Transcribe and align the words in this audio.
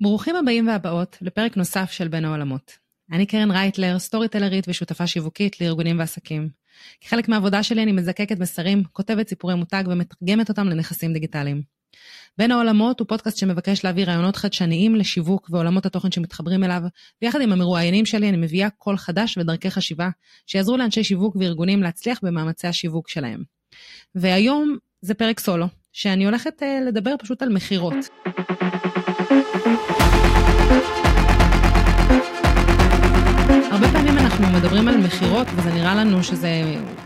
ברוכים 0.00 0.36
הבאים 0.36 0.68
והבאות 0.68 1.18
לפרק 1.20 1.56
נוסף 1.56 1.90
של 1.90 2.08
בין 2.08 2.24
העולמות. 2.24 2.72
אני 3.12 3.26
קרן 3.26 3.50
רייטלר, 3.50 3.98
סטורי 3.98 4.28
טלרית 4.28 4.64
ושותפה 4.68 5.06
שיווקית 5.06 5.60
לארגונים 5.60 5.98
ועסקים. 5.98 6.48
כחלק 7.00 7.28
מהעבודה 7.28 7.62
שלי 7.62 7.82
אני 7.82 7.92
מזקקת 7.92 8.38
מסרים, 8.38 8.82
כותבת 8.92 9.28
סיפורי 9.28 9.54
מותג 9.54 9.84
ומתרגמת 9.86 10.48
אותם 10.48 10.68
לנכסים 10.68 11.12
דיגיטליים. 11.12 11.62
בין 12.38 12.50
העולמות 12.50 13.00
הוא 13.00 13.08
פודקאסט 13.08 13.36
שמבקש 13.36 13.84
להביא 13.84 14.04
רעיונות 14.04 14.36
חדשניים 14.36 14.94
לשיווק 14.94 15.48
ועולמות 15.50 15.86
התוכן 15.86 16.12
שמתחברים 16.12 16.64
אליו, 16.64 16.82
ויחד 17.22 17.40
עם 17.40 17.52
המרואיינים 17.52 18.06
שלי 18.06 18.28
אני 18.28 18.36
מביאה 18.36 18.70
קול 18.70 18.96
חדש 18.96 19.38
ודרכי 19.38 19.70
חשיבה 19.70 20.08
שיעזרו 20.46 20.76
לאנשי 20.76 21.04
שיווק 21.04 21.36
וארגונים 21.36 21.82
להצליח 21.82 22.20
במאמצי 22.22 22.66
השיווק 22.66 23.08
שלהם. 23.08 23.42
והיום 24.14 24.76
זה 25.00 25.14
פרק 25.14 25.40
סולו, 25.40 25.66
שאני 25.92 26.24
הולכת 26.24 26.62
uh, 26.62 26.86
לדבר 26.88 27.14
פשוט 27.18 27.42
על 27.42 27.48
מכירות. 27.48 27.94
אנחנו 34.38 34.58
מדברים 34.58 34.88
על 34.88 34.96
מכירות, 34.96 35.46
וזה 35.56 35.70
נראה 35.70 35.94
לנו 35.94 36.24
שזה 36.24 36.50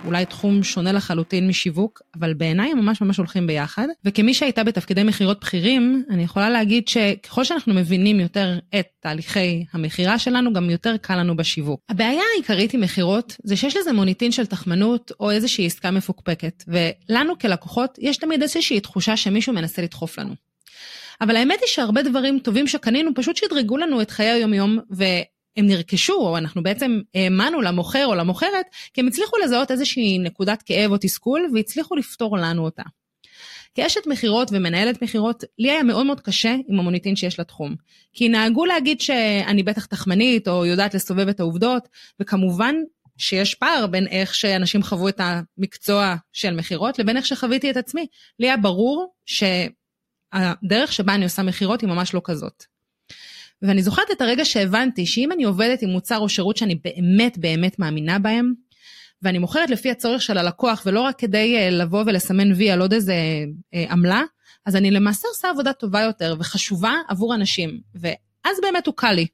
אולי 0.06 0.26
תחום 0.26 0.62
שונה 0.62 0.92
לחלוטין 0.92 1.48
משיווק, 1.48 2.02
אבל 2.18 2.34
בעיניי 2.34 2.70
הם 2.70 2.78
ממש 2.78 3.00
ממש 3.00 3.16
הולכים 3.16 3.46
ביחד. 3.46 3.86
וכמי 4.04 4.34
שהייתה 4.34 4.64
בתפקידי 4.64 5.02
מכירות 5.02 5.40
בכירים, 5.40 6.04
אני 6.10 6.22
יכולה 6.22 6.50
להגיד 6.50 6.88
שככל 6.88 7.44
שאנחנו 7.44 7.74
מבינים 7.74 8.20
יותר 8.20 8.58
את 8.78 8.86
תהליכי 9.00 9.64
המכירה 9.72 10.18
שלנו, 10.18 10.52
גם 10.52 10.70
יותר 10.70 10.96
קל 10.96 11.16
לנו 11.16 11.36
בשיווק. 11.36 11.80
הבעיה 11.88 12.22
העיקרית 12.34 12.74
עם 12.74 12.80
מכירות, 12.80 13.36
זה 13.44 13.56
שיש 13.56 13.76
לזה 13.76 13.92
מוניטין 13.92 14.32
של 14.32 14.46
תחמנות 14.46 15.12
או 15.20 15.30
איזושהי 15.30 15.66
עסקה 15.66 15.90
מפוקפקת, 15.90 16.64
ולנו 16.68 17.38
כלקוחות 17.38 17.98
יש 18.00 18.16
תמיד 18.16 18.42
איזושהי 18.42 18.80
תחושה 18.80 19.16
שמישהו 19.16 19.52
מנסה 19.52 19.82
לדחוף 19.82 20.18
לנו. 20.18 20.34
אבל 21.20 21.36
האמת 21.36 21.58
היא 21.60 21.68
שהרבה 21.68 22.02
דברים 22.02 22.38
טובים 22.38 22.68
שקנינו 22.68 23.10
פשוט 23.14 23.36
שדרגו 23.36 23.76
לנו 23.76 24.02
את 24.02 24.10
חיי 24.10 24.30
היומיום, 24.30 24.78
הם 25.56 25.66
נרכשו, 25.66 26.14
או 26.14 26.38
אנחנו 26.38 26.62
בעצם 26.62 27.00
האמנו 27.14 27.60
למוכר 27.60 28.06
או 28.06 28.14
למוכרת, 28.14 28.66
כי 28.94 29.00
הם 29.00 29.06
הצליחו 29.06 29.36
לזהות 29.44 29.70
איזושהי 29.70 30.18
נקודת 30.18 30.62
כאב 30.62 30.90
או 30.90 30.96
תסכול, 31.00 31.50
והצליחו 31.54 31.96
לפתור 31.96 32.38
לנו 32.38 32.64
אותה. 32.64 32.82
כאשת 33.74 34.06
מכירות 34.06 34.48
ומנהלת 34.52 35.02
מכירות, 35.02 35.44
לי 35.58 35.70
היה 35.70 35.82
מאוד 35.82 36.06
מאוד 36.06 36.20
קשה 36.20 36.56
עם 36.68 36.78
המוניטין 36.78 37.16
שיש 37.16 37.40
לתחום. 37.40 37.74
כי 38.12 38.28
נהגו 38.28 38.64
להגיד 38.64 39.00
שאני 39.00 39.62
בטח 39.62 39.86
תחמנית, 39.86 40.48
או 40.48 40.66
יודעת 40.66 40.94
לסובב 40.94 41.28
את 41.28 41.40
העובדות, 41.40 41.88
וכמובן 42.20 42.74
שיש 43.18 43.54
פער 43.54 43.86
בין 43.86 44.06
איך 44.06 44.34
שאנשים 44.34 44.82
חוו 44.82 45.08
את 45.08 45.20
המקצוע 45.20 46.14
של 46.32 46.54
מכירות, 46.54 46.98
לבין 46.98 47.16
איך 47.16 47.26
שחוויתי 47.26 47.70
את 47.70 47.76
עצמי. 47.76 48.06
לי 48.38 48.46
היה 48.46 48.56
ברור 48.56 49.12
שהדרך 49.26 50.92
שבה 50.92 51.14
אני 51.14 51.24
עושה 51.24 51.42
מכירות 51.42 51.80
היא 51.80 51.88
ממש 51.88 52.14
לא 52.14 52.20
כזאת. 52.24 52.64
ואני 53.62 53.82
זוכרת 53.82 54.10
את 54.12 54.20
הרגע 54.20 54.44
שהבנתי 54.44 55.06
שאם 55.06 55.32
אני 55.32 55.44
עובדת 55.44 55.82
עם 55.82 55.90
מוצר 55.90 56.18
או 56.18 56.28
שירות 56.28 56.56
שאני 56.56 56.74
באמת 56.74 57.38
באמת 57.38 57.78
מאמינה 57.78 58.18
בהם, 58.18 58.52
ואני 59.22 59.38
מוכרת 59.38 59.70
לפי 59.70 59.90
הצורך 59.90 60.22
של 60.22 60.38
הלקוח 60.38 60.82
ולא 60.86 61.00
רק 61.00 61.18
כדי 61.18 61.56
אה, 61.56 61.70
לבוא 61.70 62.02
ולסמן 62.06 62.52
וי 62.52 62.70
על 62.70 62.80
עוד 62.80 62.92
איזה 62.92 63.14
אה, 63.74 63.84
עמלה, 63.90 64.22
אז 64.66 64.76
אני 64.76 64.90
למעשה 64.90 65.28
עושה 65.28 65.50
עבודה 65.50 65.72
טובה 65.72 66.00
יותר 66.00 66.36
וחשובה 66.38 66.94
עבור 67.08 67.34
אנשים. 67.34 67.80
אז 68.44 68.56
באמת 68.62 68.86
הוא 68.86 68.94
קל 68.96 69.12
לי. 69.12 69.26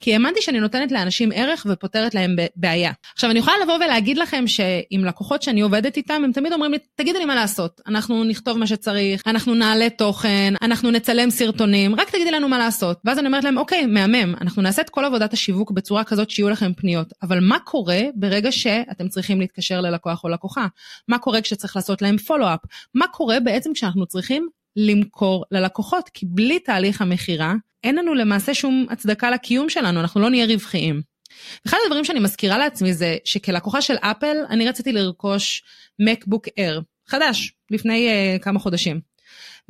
כי 0.00 0.12
האמנתי 0.12 0.42
שאני 0.42 0.60
נותנת 0.60 0.92
לאנשים 0.92 1.32
ערך 1.34 1.66
ופותרת 1.70 2.14
להם 2.14 2.36
בעיה. 2.56 2.92
עכשיו, 3.14 3.30
אני 3.30 3.38
יכולה 3.38 3.56
לבוא 3.62 3.74
ולהגיד 3.74 4.18
לכם 4.18 4.46
שעם 4.46 5.04
לקוחות 5.04 5.42
שאני 5.42 5.60
עובדת 5.60 5.96
איתם, 5.96 6.22
הם 6.24 6.32
תמיד 6.32 6.52
אומרים 6.52 6.72
לי, 6.72 6.78
תגידו 6.94 7.18
לי 7.18 7.24
מה 7.24 7.34
לעשות. 7.34 7.80
אנחנו 7.86 8.24
נכתוב 8.24 8.58
מה 8.58 8.66
שצריך, 8.66 9.22
אנחנו 9.26 9.54
נעלה 9.54 9.90
תוכן, 9.90 10.54
אנחנו 10.62 10.90
נצלם 10.90 11.30
סרטונים, 11.30 11.94
רק 11.94 12.10
תגידי 12.10 12.30
לנו 12.30 12.48
מה 12.48 12.58
לעשות. 12.58 13.00
ואז 13.04 13.18
אני 13.18 13.26
אומרת 13.26 13.44
להם, 13.44 13.58
אוקיי, 13.58 13.86
מהמם, 13.86 14.34
אנחנו 14.40 14.62
נעשה 14.62 14.82
את 14.82 14.90
כל 14.90 15.04
עבודת 15.04 15.32
השיווק 15.32 15.70
בצורה 15.70 16.04
כזאת 16.04 16.30
שיהיו 16.30 16.48
לכם 16.48 16.72
פניות. 16.74 17.12
אבל 17.22 17.40
מה 17.40 17.58
קורה 17.58 18.00
ברגע 18.14 18.52
שאתם 18.52 19.08
צריכים 19.08 19.40
להתקשר 19.40 19.80
ללקוח 19.80 20.24
או 20.24 20.28
לקוחה? 20.28 20.66
מה 21.08 21.18
קורה 21.18 21.40
כשצריך 21.40 21.76
לעשות 21.76 22.02
להם 22.02 22.18
פולו-אפ? 22.18 22.60
מה 22.94 23.06
קורה 23.08 23.40
בעצם 23.40 23.72
כשאנחנו 23.72 24.06
צריכים 24.06 24.48
למכור 24.76 25.44
ללקוחות? 25.50 26.10
כי 26.14 26.26
בלי 26.26 26.58
תהליך 26.58 27.02
המכירה, 27.02 27.54
אין 27.84 27.96
לנו 27.96 28.14
למעשה 28.14 28.54
שום 28.54 28.86
הצדקה 28.90 29.30
לקיום 29.30 29.68
שלנו, 29.68 30.00
אנחנו 30.00 30.20
לא 30.20 30.30
נהיה 30.30 30.46
רווחיים. 30.46 31.02
אחד 31.66 31.76
הדברים 31.84 32.04
שאני 32.04 32.20
מזכירה 32.20 32.58
לעצמי 32.58 32.94
זה 32.94 33.16
שכלקוחה 33.24 33.82
של 33.82 33.94
אפל, 33.94 34.36
אני 34.50 34.68
רציתי 34.68 34.92
לרכוש 34.92 35.62
מקבוק 35.98 36.46
אר, 36.58 36.80
חדש, 37.06 37.52
לפני 37.70 38.08
uh, 38.08 38.42
כמה 38.42 38.58
חודשים. 38.58 39.00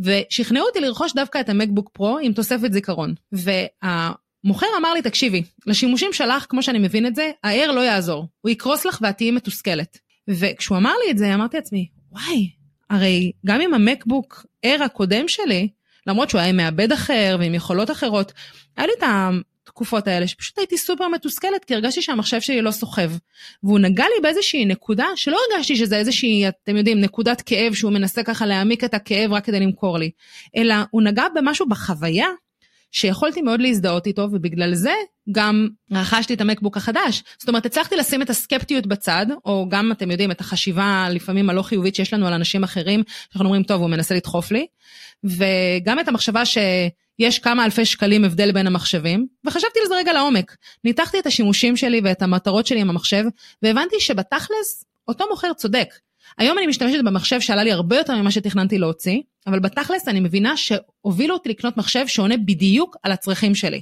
ושכנעו 0.00 0.66
אותי 0.66 0.80
לרכוש 0.80 1.12
דווקא 1.14 1.40
את 1.40 1.48
המקבוק 1.48 1.90
פרו 1.92 2.18
עם 2.18 2.32
תוספת 2.32 2.72
זיכרון. 2.72 3.14
והמוכר 3.32 4.66
אמר 4.78 4.94
לי, 4.94 5.02
תקשיבי, 5.02 5.42
לשימושים 5.66 6.12
שלך, 6.12 6.46
כמו 6.48 6.62
שאני 6.62 6.78
מבין 6.78 7.06
את 7.06 7.14
זה, 7.14 7.30
האר 7.44 7.72
לא 7.72 7.80
יעזור, 7.80 8.28
הוא 8.40 8.50
יקרוס 8.50 8.84
לך 8.84 8.98
ואת 9.02 9.16
תהיי 9.16 9.30
מתוסכלת. 9.30 9.98
וכשהוא 10.28 10.78
אמר 10.78 10.92
לי 11.04 11.10
את 11.10 11.18
זה, 11.18 11.34
אמרתי 11.34 11.56
לעצמי, 11.56 11.88
וואי, 12.10 12.50
הרי 12.90 13.32
גם 13.46 13.60
עם 13.60 13.74
המקבוק 13.74 14.46
אר 14.64 14.82
הקודם 14.82 15.28
שלי, 15.28 15.68
למרות 16.06 16.30
שהוא 16.30 16.40
היה 16.40 16.50
עם 16.50 16.56
מעבד 16.56 16.92
אחר 16.92 17.36
ועם 17.40 17.54
יכולות 17.54 17.90
אחרות. 17.90 18.32
היה 18.76 18.86
לי 18.86 18.92
את 18.98 19.02
התקופות 19.62 20.08
האלה 20.08 20.26
שפשוט 20.26 20.58
הייתי 20.58 20.78
סופר 20.78 21.08
מתוסכלת 21.08 21.64
כי 21.64 21.74
הרגשתי 21.74 22.02
שהמחשב 22.02 22.40
שלי 22.40 22.62
לא 22.62 22.70
סוחב. 22.70 23.10
והוא 23.62 23.78
נגע 23.78 24.04
לי 24.04 24.22
באיזושהי 24.22 24.64
נקודה 24.64 25.06
שלא 25.16 25.38
הרגשתי 25.52 25.76
שזה 25.76 25.96
איזושהי, 25.96 26.48
אתם 26.48 26.76
יודעים, 26.76 27.00
נקודת 27.00 27.40
כאב 27.40 27.74
שהוא 27.74 27.92
מנסה 27.92 28.22
ככה 28.22 28.46
להעמיק 28.46 28.84
את 28.84 28.94
הכאב 28.94 29.32
רק 29.32 29.44
כדי 29.44 29.60
למכור 29.60 29.98
לי, 29.98 30.10
אלא 30.56 30.74
הוא 30.90 31.02
נגע 31.02 31.24
במשהו 31.34 31.68
בחוויה 31.68 32.28
שיכולתי 32.96 33.42
מאוד 33.42 33.60
להזדהות 33.60 34.06
איתו, 34.06 34.28
ובגלל 34.32 34.74
זה 34.74 34.94
גם 35.32 35.68
רכשתי 35.92 36.34
את 36.34 36.40
המקבוק 36.40 36.76
החדש. 36.76 37.22
זאת 37.38 37.48
אומרת, 37.48 37.66
הצלחתי 37.66 37.96
לשים 37.96 38.22
את 38.22 38.30
הסקפטיות 38.30 38.86
בצד, 38.86 39.26
או 39.44 39.66
גם, 39.68 39.92
אתם 39.92 40.10
יודעים, 40.10 40.30
את 40.30 40.40
החשיבה 40.40 41.08
לפעמים 41.10 41.50
הלא 41.50 41.62
חיובית 41.62 41.94
שיש 41.94 42.12
לנו 42.12 42.26
על 42.26 42.32
אנשים 42.32 42.64
אחרים, 42.64 43.02
שאנחנו 43.30 43.44
אומרים, 43.44 43.62
טוב, 43.62 43.80
הוא 43.80 43.90
מנסה 43.90 44.14
לדחוף 44.14 44.50
לי, 44.50 44.66
וגם 45.24 46.00
את 46.00 46.08
המחשבה 46.08 46.42
שיש 46.46 47.38
כמה 47.38 47.64
אלפי 47.64 47.84
שקלים 47.84 48.24
הבדל 48.24 48.52
בין 48.52 48.66
המחשבים, 48.66 49.26
וחשבתי 49.46 49.80
על 49.82 49.88
זה 49.88 49.94
רגע 49.96 50.12
לעומק. 50.12 50.56
ניתחתי 50.84 51.18
את 51.18 51.26
השימושים 51.26 51.76
שלי 51.76 52.00
ואת 52.04 52.22
המטרות 52.22 52.66
שלי 52.66 52.80
עם 52.80 52.90
המחשב, 52.90 53.24
והבנתי 53.62 53.96
שבתכלס, 54.00 54.84
אותו 55.08 55.24
מוכר 55.30 55.52
צודק. 55.52 55.88
היום 56.38 56.58
אני 56.58 56.66
משתמשת 56.66 57.04
במחשב 57.04 57.40
שעלה 57.40 57.64
לי 57.64 57.72
הרבה 57.72 57.96
יותר 57.96 58.16
ממה 58.16 58.30
שתכננתי 58.30 58.78
להוציא, 58.78 59.20
אבל 59.46 59.58
בתכלס 59.58 60.08
אני 60.08 60.20
מבינה 60.20 60.56
שהובילו 60.56 61.34
אותי 61.34 61.48
לקנות 61.48 61.76
מחשב 61.76 62.06
שעונה 62.06 62.36
בדיוק 62.36 62.96
על 63.02 63.12
הצרכים 63.12 63.54
שלי. 63.54 63.80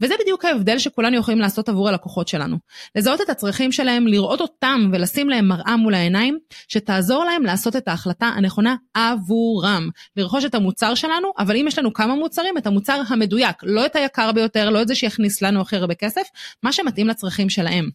וזה 0.00 0.14
בדיוק 0.20 0.44
ההבדל 0.44 0.78
שכולנו 0.78 1.16
יכולים 1.16 1.40
לעשות 1.40 1.68
עבור 1.68 1.88
הלקוחות 1.88 2.28
שלנו. 2.28 2.56
לזהות 2.94 3.20
את 3.20 3.28
הצרכים 3.28 3.72
שלהם, 3.72 4.06
לראות 4.06 4.40
אותם 4.40 4.90
ולשים 4.92 5.28
להם 5.28 5.48
מראה 5.48 5.76
מול 5.76 5.94
העיניים, 5.94 6.38
שתעזור 6.68 7.24
להם 7.24 7.42
לעשות 7.42 7.76
את 7.76 7.88
ההחלטה 7.88 8.26
הנכונה 8.26 8.76
עבורם. 8.94 9.88
לרכוש 10.16 10.44
את 10.44 10.54
המוצר 10.54 10.94
שלנו, 10.94 11.32
אבל 11.38 11.56
אם 11.56 11.64
יש 11.68 11.78
לנו 11.78 11.92
כמה 11.92 12.14
מוצרים, 12.14 12.58
את 12.58 12.66
המוצר 12.66 13.02
המדויק, 13.08 13.56
לא 13.62 13.86
את 13.86 13.96
היקר 13.96 14.32
ביותר, 14.32 14.70
לא 14.70 14.82
את 14.82 14.88
זה 14.88 14.94
שיכניס 14.94 15.42
לנו 15.42 15.60
הכי 15.60 15.76
הרבה 15.76 15.94
כסף, 15.94 16.22
מה 16.62 16.72
שמתאים 16.72 17.08
לצרכים 17.08 17.50
שלהם. 17.50 17.90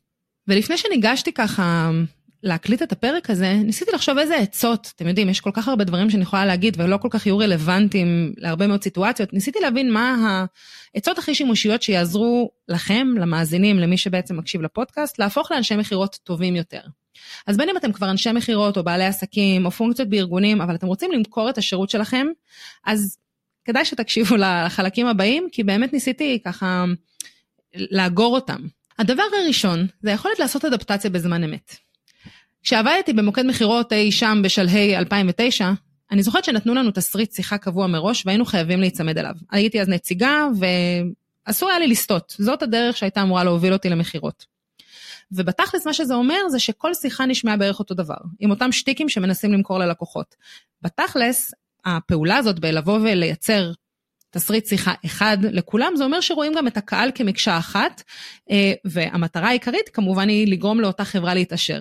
ולפני 0.48 0.78
שניגשתי 0.78 1.34
ככה 1.34 1.92
להקליט 2.44 2.82
את 2.82 2.92
הפרק 2.92 3.30
הזה, 3.30 3.54
ניסיתי 3.54 3.92
לחשוב 3.94 4.18
איזה 4.18 4.38
עצות, 4.38 4.92
אתם 4.96 5.08
יודעים, 5.08 5.30
יש 5.30 5.42
כל 5.42 5.52
כך 5.54 5.68
הרבה 5.68 5.84
דברים 5.84 6.10
שאני 6.10 6.24
יכולה 6.24 6.46
להגיד 6.46 6.76
ולא 6.80 6.98
כל 6.98 7.08
כך 7.12 7.26
יהיו 7.26 7.38
רלוונטיים 7.38 8.34
להרבה 8.38 8.68
מאוד 8.68 8.84
סיטואציות, 8.84 9.34
ניסיתי 9.34 9.60
להבין 9.60 9.92
מה 9.92 10.38
העצות 10.96 11.18
הכי 11.18 11.36
שימושיות 11.36 11.82
שיעזרו 11.82 12.52
לכם, 12.68 13.08
למאזינים, 13.20 13.80
למי 13.80 13.98
שבעצם 13.98 14.38
מקשיב 14.38 14.62
לפודקאסט, 14.62 15.20
להפוך 15.20 15.52
לאנשי 15.52 15.76
מכירות 15.76 16.20
טובים 16.24 16.56
יותר. 16.56 16.82
אז 17.48 17.58
בין 17.58 17.70
אם 17.70 17.78
אתם 17.78 17.92
כבר 17.92 18.12
אנשי 18.12 18.32
מכירות 18.32 18.78
או 18.78 18.84
בעלי 18.84 19.06
עסקים 19.06 19.66
או 19.66 19.72
פונקציות 19.72 20.10
בארגונים, 20.10 20.62
אבל 20.62 20.76
אתם 20.76 20.88
רוצים 20.88 21.12
למכור 21.12 21.50
את 21.50 21.58
השירות 21.58 21.90
שלכם, 21.90 22.28
אז 22.86 23.18
כדאי 23.66 23.86
שתקשיבו 23.86 24.36
לחלקים 24.36 25.08
הבאים, 25.08 25.48
כי 25.52 25.64
באמת 25.64 25.94
ניסיתי 25.94 26.40
ככה 26.46 26.86
לאגור 27.76 28.36
אותם. 28.36 28.62
הדבר 29.00 29.24
הראשון 29.44 29.88
זה 30.02 30.10
היכולת 30.10 30.40
לעשות 30.40 30.66
אדפטציה 30.66 31.10
בזמן 31.10 31.44
אמת. 31.44 31.83
כשעבדתי 32.64 33.14
במוקד 33.14 33.46
מכירות 33.46 33.94
אי 33.94 34.12
שם 34.12 34.42
בשלהי 34.44 34.98
2009, 34.98 35.72
אני 36.12 36.24
זוכרת 36.24 36.44
שנתנו 36.44 36.74
לנו 36.74 36.92
תסריט 36.92 37.32
שיחה 37.32 37.58
קבוע 37.58 37.88
מראש 37.88 38.26
והיינו 38.26 38.46
חייבים 38.46 38.80
להיצמד 38.80 39.18
אליו. 39.18 39.34
הייתי 39.52 39.82
אז 39.82 39.90
נציגה 39.90 40.48
ואסור 41.48 41.70
היה 41.70 41.80
לי 41.80 41.88
לסטות, 41.88 42.36
זאת 42.40 42.64
הדרך 42.64 42.98
שהייתה 42.98 43.22
אמורה 43.22 43.44
להוביל 43.44 43.74
אותי 43.74 43.90
למכירות. 43.90 44.46
ובתכלס 45.32 45.88
מה 45.88 45.94
שזה 45.94 46.14
אומר 46.14 46.50
זה 46.50 46.60
שכל 46.60 46.94
שיחה 46.94 47.26
נשמעה 47.26 47.58
בערך 47.58 47.80
אותו 47.80 47.94
דבר, 47.94 48.16
עם 48.40 48.50
אותם 48.50 48.72
שטיקים 48.72 49.10
שמנסים 49.10 49.54
למכור 49.54 49.80
ללקוחות. 49.80 50.36
בתכלס, 50.82 51.54
הפעולה 51.86 52.38
הזאת 52.38 52.60
בלבוא 52.60 53.00
ולייצר 53.00 53.72
תסריט 54.30 54.66
שיחה 54.66 54.94
אחד 55.06 55.38
לכולם, 55.42 55.94
זה 55.96 56.04
אומר 56.04 56.22
שרואים 56.22 56.54
גם 56.58 56.68
את 56.68 56.78
הקהל 56.78 57.12
כמקשה 57.16 57.58
אחת, 57.58 58.04
אה, 58.52 58.74
והמטרה 58.86 59.48
העיקרית 59.48 59.90
כמובן 59.94 60.30
היא 60.30 60.48
לגרום 60.48 60.80
לאותה 60.80 61.06
חברה 61.06 61.34
להתעשר. 61.34 61.80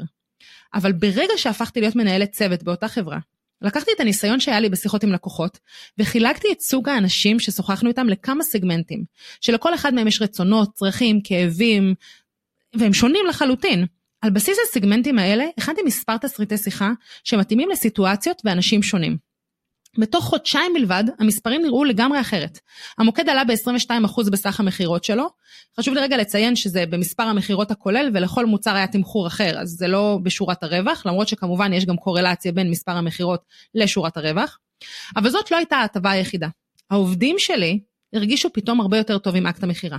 אבל 0.74 0.92
ברגע 0.92 1.32
שהפכתי 1.36 1.80
להיות 1.80 1.96
מנהלת 1.96 2.32
צוות 2.32 2.62
באותה 2.62 2.88
חברה, 2.88 3.18
לקחתי 3.62 3.90
את 3.94 4.00
הניסיון 4.00 4.40
שהיה 4.40 4.60
לי 4.60 4.68
בשיחות 4.68 5.04
עם 5.04 5.12
לקוחות, 5.12 5.58
וחילקתי 5.98 6.48
את 6.52 6.60
סוג 6.60 6.88
האנשים 6.88 7.40
ששוחחנו 7.40 7.88
איתם 7.88 8.08
לכמה 8.08 8.44
סגמנטים, 8.44 9.04
שלכל 9.40 9.74
אחד 9.74 9.94
מהם 9.94 10.08
יש 10.08 10.22
רצונות, 10.22 10.74
צרכים, 10.74 11.20
כאבים, 11.24 11.94
והם 12.74 12.92
שונים 12.92 13.26
לחלוטין. 13.28 13.86
על 14.20 14.30
בסיס 14.30 14.58
הסגמנטים 14.68 15.18
האלה, 15.18 15.44
הכנתי 15.58 15.82
מספר 15.82 16.16
תסריטי 16.16 16.58
שיחה 16.58 16.90
שמתאימים 17.24 17.70
לסיטואציות 17.70 18.42
ואנשים 18.44 18.82
שונים. 18.82 19.31
בתוך 19.98 20.24
חודשיים 20.24 20.72
בלבד, 20.74 21.04
המספרים 21.18 21.62
נראו 21.62 21.84
לגמרי 21.84 22.20
אחרת. 22.20 22.58
המוקד 22.98 23.28
עלה 23.28 23.44
ב-22% 23.44 24.30
בסך 24.32 24.60
המכירות 24.60 25.04
שלו. 25.04 25.26
חשוב 25.80 25.94
לי 25.94 26.00
רגע 26.00 26.16
לציין 26.16 26.56
שזה 26.56 26.84
במספר 26.86 27.22
המכירות 27.22 27.70
הכולל, 27.70 28.10
ולכל 28.14 28.46
מוצר 28.46 28.74
היה 28.74 28.86
תמחור 28.86 29.26
אחר, 29.26 29.60
אז 29.60 29.68
זה 29.68 29.88
לא 29.88 30.18
בשורת 30.22 30.62
הרווח, 30.62 31.06
למרות 31.06 31.28
שכמובן 31.28 31.72
יש 31.72 31.86
גם 31.86 31.96
קורלציה 31.96 32.52
בין 32.52 32.70
מספר 32.70 32.92
המכירות 32.92 33.40
לשורת 33.74 34.16
הרווח. 34.16 34.58
אבל 35.16 35.30
זאת 35.30 35.50
לא 35.50 35.56
הייתה 35.56 35.76
ההטבה 35.76 36.10
היחידה. 36.10 36.48
העובדים 36.90 37.36
שלי 37.38 37.80
הרגישו 38.12 38.52
פתאום 38.52 38.80
הרבה 38.80 38.98
יותר 38.98 39.18
טוב 39.18 39.36
עם 39.36 39.46
אקט 39.46 39.62
המכירה. 39.62 39.98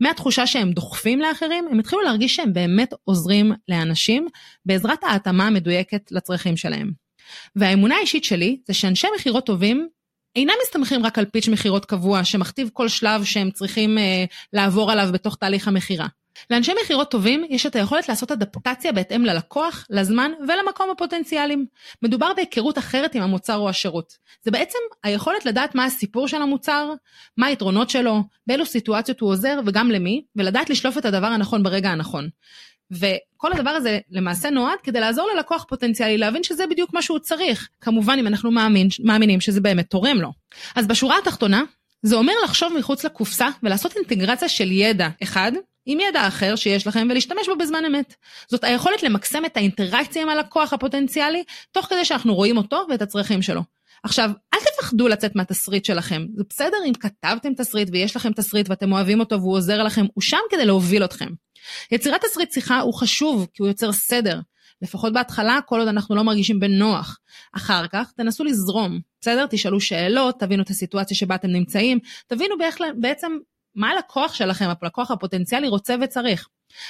מהתחושה 0.00 0.46
שהם 0.46 0.72
דוחפים 0.72 1.20
לאחרים, 1.20 1.68
הם 1.70 1.78
התחילו 1.78 2.02
להרגיש 2.02 2.36
שהם 2.36 2.52
באמת 2.52 2.92
עוזרים 3.04 3.52
לאנשים 3.68 4.26
בעזרת 4.66 5.04
ההתאמה 5.04 5.46
המדויקת 5.46 6.12
לצרכים 6.12 6.56
שלהם. 6.56 7.07
והאמונה 7.56 7.96
האישית 7.96 8.24
שלי 8.24 8.60
זה 8.66 8.74
שאנשי 8.74 9.06
מכירות 9.16 9.46
טובים 9.46 9.88
אינם 10.36 10.54
מסתמכים 10.62 11.06
רק 11.06 11.18
על 11.18 11.24
פיץ' 11.24 11.48
מכירות 11.48 11.84
קבוע 11.84 12.24
שמכתיב 12.24 12.70
כל 12.72 12.88
שלב 12.88 13.24
שהם 13.24 13.50
צריכים 13.50 13.98
אה, 13.98 14.24
לעבור 14.52 14.92
עליו 14.92 15.08
בתוך 15.12 15.36
תהליך 15.36 15.68
המכירה. 15.68 16.06
לאנשי 16.50 16.72
מכירות 16.82 17.10
טובים 17.10 17.44
יש 17.50 17.66
את 17.66 17.76
היכולת 17.76 18.08
לעשות 18.08 18.30
אדפטציה 18.32 18.92
בהתאם 18.92 19.24
ללקוח, 19.24 19.86
לזמן 19.90 20.30
ולמקום 20.48 20.90
הפוטנציאליים. 20.90 21.66
מדובר 22.02 22.32
בהיכרות 22.36 22.78
אחרת 22.78 23.14
עם 23.14 23.22
המוצר 23.22 23.56
או 23.56 23.68
השירות. 23.68 24.12
זה 24.44 24.50
בעצם 24.50 24.78
היכולת 25.04 25.46
לדעת 25.46 25.74
מה 25.74 25.84
הסיפור 25.84 26.28
של 26.28 26.42
המוצר, 26.42 26.92
מה 27.36 27.46
היתרונות 27.46 27.90
שלו, 27.90 28.22
באילו 28.46 28.66
סיטואציות 28.66 29.20
הוא 29.20 29.30
עוזר 29.30 29.60
וגם 29.66 29.90
למי, 29.90 30.24
ולדעת 30.36 30.70
לשלוף 30.70 30.98
את 30.98 31.04
הדבר 31.04 31.26
הנכון 31.26 31.62
ברגע 31.62 31.90
הנכון. 31.90 32.28
וכל 32.90 33.52
הדבר 33.52 33.70
הזה 33.70 33.98
למעשה 34.10 34.50
נועד 34.50 34.78
כדי 34.82 35.00
לעזור 35.00 35.30
ללקוח 35.34 35.64
פוטנציאלי 35.68 36.18
להבין 36.18 36.42
שזה 36.42 36.66
בדיוק 36.66 36.92
מה 36.92 37.02
שהוא 37.02 37.18
צריך, 37.18 37.68
כמובן 37.80 38.16
אם 38.18 38.26
אנחנו 38.26 38.50
מאמין, 38.50 38.88
מאמינים 39.04 39.40
שזה 39.40 39.60
באמת 39.60 39.90
תורם 39.90 40.20
לו. 40.20 40.32
אז 40.74 40.86
בשורה 40.86 41.18
התחתונה, 41.18 41.62
זה 42.02 42.16
אומר 42.16 42.32
לחשוב 42.44 42.72
מחוץ 42.78 43.04
לקופסה 43.04 43.48
ולעשות 43.62 43.96
אינטגרציה 43.96 44.48
של 44.48 44.72
ידע 44.72 45.08
אחד 45.22 45.52
עם 45.86 46.00
ידע 46.00 46.28
אחר 46.28 46.56
שיש 46.56 46.86
לכם 46.86 47.08
ולהשתמש 47.10 47.48
בו 47.48 47.56
בזמן 47.56 47.84
אמת. 47.84 48.14
זאת 48.48 48.64
היכולת 48.64 49.02
למקסם 49.02 49.44
את 49.44 49.56
האינטראקציה 49.56 50.22
עם 50.22 50.28
הלקוח 50.28 50.72
הפוטנציאלי, 50.72 51.44
תוך 51.72 51.86
כדי 51.86 52.04
שאנחנו 52.04 52.34
רואים 52.34 52.56
אותו 52.56 52.86
ואת 52.90 53.02
הצרכים 53.02 53.42
שלו. 53.42 53.62
עכשיו, 54.02 54.30
אל 54.54 54.58
תפחדו 54.58 55.08
לצאת 55.08 55.36
מהתסריט 55.36 55.84
שלכם. 55.84 56.26
זה 56.34 56.44
בסדר 56.48 56.76
אם 56.86 56.94
כתבתם 56.94 57.54
תסריט 57.54 57.88
ויש 57.92 58.16
לכם 58.16 58.32
תסריט 58.32 58.68
ואתם 58.70 58.92
אוהבים 58.92 59.20
אותו 59.20 59.40
והוא 59.40 59.56
עוזר 59.56 59.82
לכם, 59.82 60.06
הוא 60.14 60.22
שם 60.22 60.38
כדי 60.50 60.66
להוביל 60.66 61.04
אתכם. 61.04 61.28
יצירת 61.90 62.24
תסריט 62.24 62.52
שיחה 62.52 62.80
הוא 62.80 62.94
חשוב 62.94 63.46
כי 63.54 63.62
הוא 63.62 63.68
יוצר 63.68 63.92
סדר. 63.92 64.40
לפחות 64.82 65.12
בהתחלה, 65.12 65.58
כל 65.66 65.78
עוד 65.78 65.88
אנחנו 65.88 66.16
לא 66.16 66.24
מרגישים 66.24 66.60
בנוח. 66.60 67.18
אחר 67.52 67.86
כך, 67.86 68.12
תנסו 68.16 68.44
לזרום, 68.44 69.00
בסדר? 69.20 69.46
תשאלו 69.50 69.80
שאלות, 69.80 70.40
תבינו 70.40 70.62
את 70.62 70.70
הסיטואציה 70.70 71.16
שבה 71.16 71.34
אתם 71.34 71.48
נמצאים, 71.48 71.98
תבינו 72.26 72.54
בעצם 72.96 73.32
מה 73.74 73.90
הלקוח 73.90 74.34
שלכם, 74.34 74.66
הלקוח 74.82 75.10
הפוטנציאלי 75.10 75.68
רוצה 75.68 75.94
וצריך. 76.02 76.48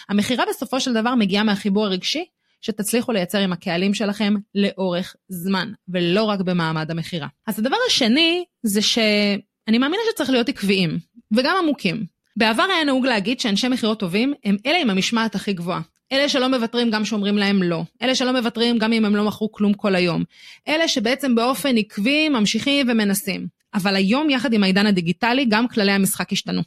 המכירה 0.09 0.45
בסופו 0.51 0.81
של 0.81 0.95
דבר 0.95 1.15
מגיעה 1.15 1.45
מהחיבור 1.45 1.87
הרגשי 1.87 2.25
שתצליחו 2.61 3.13
לייצר 3.13 3.39
עם 3.39 3.53
הקהלים 3.53 3.95
שלכם 3.95 4.35
לאורך 4.55 5.17
זמן, 5.29 5.73
ולא 5.89 6.25
רק 6.25 6.41
במעמד 6.41 6.91
המכירה. 6.91 7.29
אז 7.47 7.59
הדבר 7.59 7.77
השני 7.87 8.45
זה 8.63 8.83
שאני 8.83 9.79
מאמינה 9.79 10.03
שצריך 10.13 10.31
להיות 10.31 10.49
עקביים, 10.49 10.99
וגם 11.37 11.57
עמוקים. 11.63 12.18
בעבר 12.39 12.63
היה 12.63 12.85
נהוג 12.85 13.07
להגיד 13.07 13.41
שאנשי 13.41 13.69
מכירות 13.69 14.01
טובים 14.01 14.35
הם 14.45 14.57
אלה 14.67 14.79
עם 14.79 14.91
המשמעת 14.91 15.35
הכי 15.35 15.53
גבוהה. 15.53 15.81
אלה 16.13 16.29
שלא 16.29 16.49
מוותרים 16.49 16.91
גם 16.91 17.05
שאומרים 17.05 17.39
להם 17.39 17.63
לא. 17.63 17.83
אלה 18.03 18.15
שלא 18.15 18.33
מוותרים 18.33 18.79
גם 18.79 18.93
אם 18.93 19.05
הם 19.05 19.17
לא 19.17 19.25
מכרו 19.25 19.53
כלום 19.53 19.75
כל 19.75 19.95
היום. 19.95 20.25
אלה 20.69 20.89
שבעצם 20.89 21.35
באופן 21.35 21.77
עקבי 21.77 22.29
ממשיכים 22.29 22.87
ומנסים. 22.91 23.47
אבל 23.75 23.97
היום, 23.97 24.31
יחד 24.31 24.53
עם 24.53 24.63
העידן 24.63 24.87
הדיגיטלי, 24.87 25.45
גם 25.45 25.69
כללי 25.69 25.93
המשחק 25.93 26.33
השתנו. 26.33 26.63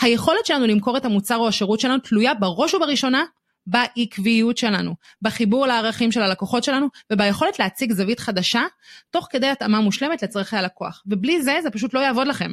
היכולת 0.00 0.46
שלנו 0.46 0.66
למכור 0.66 0.96
את 0.96 1.04
המוצר 1.04 1.36
או 1.36 1.48
השירות 1.48 1.80
שלנו 1.80 1.98
תלויה 1.98 2.34
בראש 2.34 2.74
ובראשונה 2.74 3.24
בעקביות 3.66 4.56
שלנו, 4.56 4.94
בחיבור 5.22 5.66
לערכים 5.66 6.12
של 6.12 6.22
הלקוחות 6.22 6.64
שלנו 6.64 6.86
וביכולת 7.12 7.58
להציג 7.58 7.92
זווית 7.92 8.20
חדשה, 8.20 8.62
תוך 9.10 9.26
כדי 9.30 9.46
התאמה 9.46 9.80
מושלמת 9.80 10.22
לצרכי 10.22 10.56
הלקוח. 10.56 11.02
ובלי 11.06 11.42
זה, 11.42 11.58
זה 11.62 11.70
פשוט 11.70 11.94
לא 11.94 12.00
יעבוד 12.00 12.26
לכם. 12.26 12.52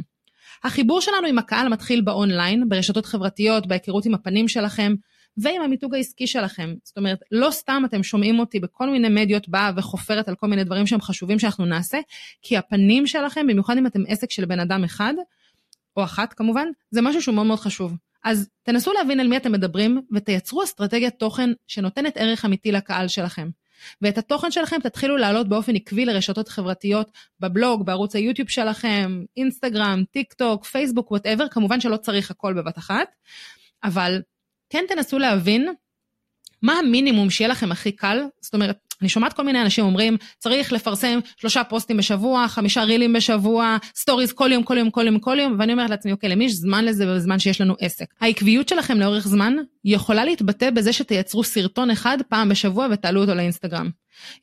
החיבור 0.63 1.01
שלנו 1.01 1.27
עם 1.27 1.37
הקהל 1.37 1.69
מתחיל 1.69 2.01
באונליין, 2.01 2.69
ברשתות 2.69 3.05
חברתיות, 3.05 3.67
בהיכרות 3.67 4.05
עם 4.05 4.13
הפנים 4.13 4.47
שלכם, 4.47 4.95
ועם 5.37 5.61
המיתוג 5.61 5.95
העסקי 5.95 6.27
שלכם. 6.27 6.73
זאת 6.83 6.97
אומרת, 6.97 7.19
לא 7.31 7.51
סתם 7.51 7.83
אתם 7.85 8.03
שומעים 8.03 8.39
אותי 8.39 8.59
בכל 8.59 8.89
מיני 8.89 9.09
מדיות 9.09 9.49
באה 9.49 9.71
וחופרת 9.75 10.27
על 10.29 10.35
כל 10.35 10.47
מיני 10.47 10.63
דברים 10.63 10.87
שהם 10.87 11.01
חשובים 11.01 11.39
שאנחנו 11.39 11.65
נעשה, 11.65 11.97
כי 12.41 12.57
הפנים 12.57 13.07
שלכם, 13.07 13.47
במיוחד 13.47 13.77
אם 13.77 13.85
אתם 13.85 14.03
עסק 14.07 14.31
של 14.31 14.45
בן 14.45 14.59
אדם 14.59 14.83
אחד, 14.83 15.13
או 15.97 16.03
אחת 16.03 16.33
כמובן, 16.33 16.67
זה 16.91 17.01
משהו 17.01 17.21
שהוא 17.21 17.35
מאוד 17.35 17.47
מאוד 17.47 17.59
חשוב. 17.59 17.93
אז 18.23 18.49
תנסו 18.63 18.93
להבין 18.93 19.19
על 19.19 19.27
מי 19.27 19.37
אתם 19.37 19.51
מדברים 19.51 20.01
ותייצרו 20.11 20.63
אסטרטגיית 20.63 21.13
תוכן 21.19 21.49
שנותנת 21.67 22.17
ערך 22.17 22.45
אמיתי 22.45 22.71
לקהל 22.71 23.07
שלכם. 23.07 23.49
ואת 24.01 24.17
התוכן 24.17 24.51
שלכם 24.51 24.79
תתחילו 24.83 25.17
להעלות 25.17 25.49
באופן 25.49 25.75
עקבי 25.75 26.05
לרשתות 26.05 26.49
חברתיות, 26.49 27.11
בבלוג, 27.39 27.85
בערוץ 27.85 28.15
היוטיוב 28.15 28.49
שלכם, 28.49 29.23
אינסטגרם, 29.37 30.03
טיק 30.11 30.33
טוק, 30.33 30.65
פייסבוק, 30.65 31.11
whatever, 31.11 31.47
כמובן 31.47 31.81
שלא 31.81 31.97
צריך 31.97 32.31
הכל 32.31 32.53
בבת 32.53 32.77
אחת, 32.77 33.15
אבל 33.83 34.21
כן 34.69 34.85
תנסו 34.89 35.19
להבין 35.19 35.73
מה 36.61 36.73
המינימום 36.73 37.29
שיהיה 37.29 37.47
לכם 37.47 37.71
הכי 37.71 37.91
קל, 37.91 38.23
זאת 38.41 38.53
אומרת, 38.53 38.88
אני 39.01 39.09
שומעת 39.09 39.33
כל 39.33 39.43
מיני 39.43 39.61
אנשים 39.61 39.85
אומרים, 39.85 40.17
צריך 40.37 40.73
לפרסם 40.73 41.19
שלושה 41.37 41.63
פוסטים 41.63 41.97
בשבוע, 41.97 42.47
חמישה 42.47 42.83
רילים 42.83 43.13
בשבוע, 43.13 43.77
stories 43.95 44.33
כל 44.33 44.51
יום, 44.51 44.63
כל 44.63 44.77
יום, 44.77 44.89
כל 44.89 45.05
יום, 45.05 45.19
כל 45.19 45.37
יום, 45.39 45.55
ואני 45.59 45.73
אומרת 45.73 45.89
לעצמי, 45.89 46.11
אוקיי, 46.11 46.29
למי 46.29 46.45
יש 46.45 46.51
זמן 46.51 46.85
לזה 46.85 47.05
בזמן 47.05 47.39
שיש 47.39 47.61
לנו 47.61 47.75
עסק? 47.79 48.05
העקביות 48.21 48.69
שלכם 48.69 48.99
לאורך 48.99 49.27
זמן 49.27 49.55
יכולה 49.85 50.25
להתבטא 50.25 50.69
בזה 50.69 50.93
שתייצרו 50.93 51.43
סרטון 51.43 51.91
אחד 51.91 52.17
פעם 52.29 52.49
בשבוע 52.49 52.87
ותעלו 52.91 53.21
אותו 53.21 53.35
לאינסטגרם. 53.35 53.89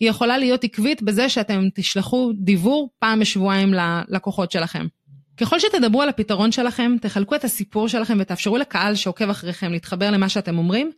היא 0.00 0.10
יכולה 0.10 0.38
להיות 0.38 0.64
עקבית 0.64 1.02
בזה 1.02 1.28
שאתם 1.28 1.68
תשלחו 1.74 2.32
דיוור 2.34 2.88
פעם 2.98 3.20
בשבועיים 3.20 3.74
ללקוחות 3.74 4.52
שלכם. 4.52 4.86
ככל 5.36 5.58
שתדברו 5.60 6.02
על 6.02 6.08
הפתרון 6.08 6.52
שלכם, 6.52 6.96
תחלקו 7.00 7.34
את 7.34 7.44
הסיפור 7.44 7.88
שלכם 7.88 8.16
ותאפשרו 8.20 8.56
לקהל 8.56 8.94
שעוקב 8.94 9.30
אחריכם 9.30 9.72
להתחבר 9.72 10.10
למה 10.10 10.28
שאתם 10.28 10.58
אומרים, 10.58 10.90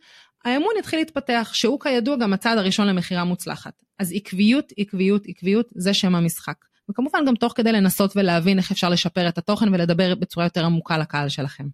האמון 0.45 0.73
יתחיל 0.79 0.99
להתפתח, 0.99 1.51
שהוא 1.53 1.79
כידוע 1.79 2.15
גם 2.15 2.33
הצעד 2.33 2.57
הראשון 2.57 2.87
למכירה 2.87 3.23
מוצלחת. 3.23 3.73
אז 3.99 4.11
עקביות, 4.15 4.73
עקביות, 4.77 5.21
עקביות, 5.27 5.67
זה 5.75 5.93
שם 5.93 6.15
המשחק. 6.15 6.55
וכמובן 6.89 7.19
גם 7.27 7.35
תוך 7.35 7.53
כדי 7.55 7.71
לנסות 7.71 8.13
ולהבין 8.15 8.57
איך 8.57 8.71
אפשר 8.71 8.89
לשפר 8.89 9.29
את 9.29 9.37
התוכן 9.37 9.73
ולדבר 9.73 10.15
בצורה 10.15 10.45
יותר 10.45 10.65
עמוקה 10.65 10.97
לקהל 10.97 11.29
שלכם. 11.29 11.67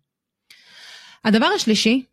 הדבר 1.25 1.45
השלישי, 1.45 2.03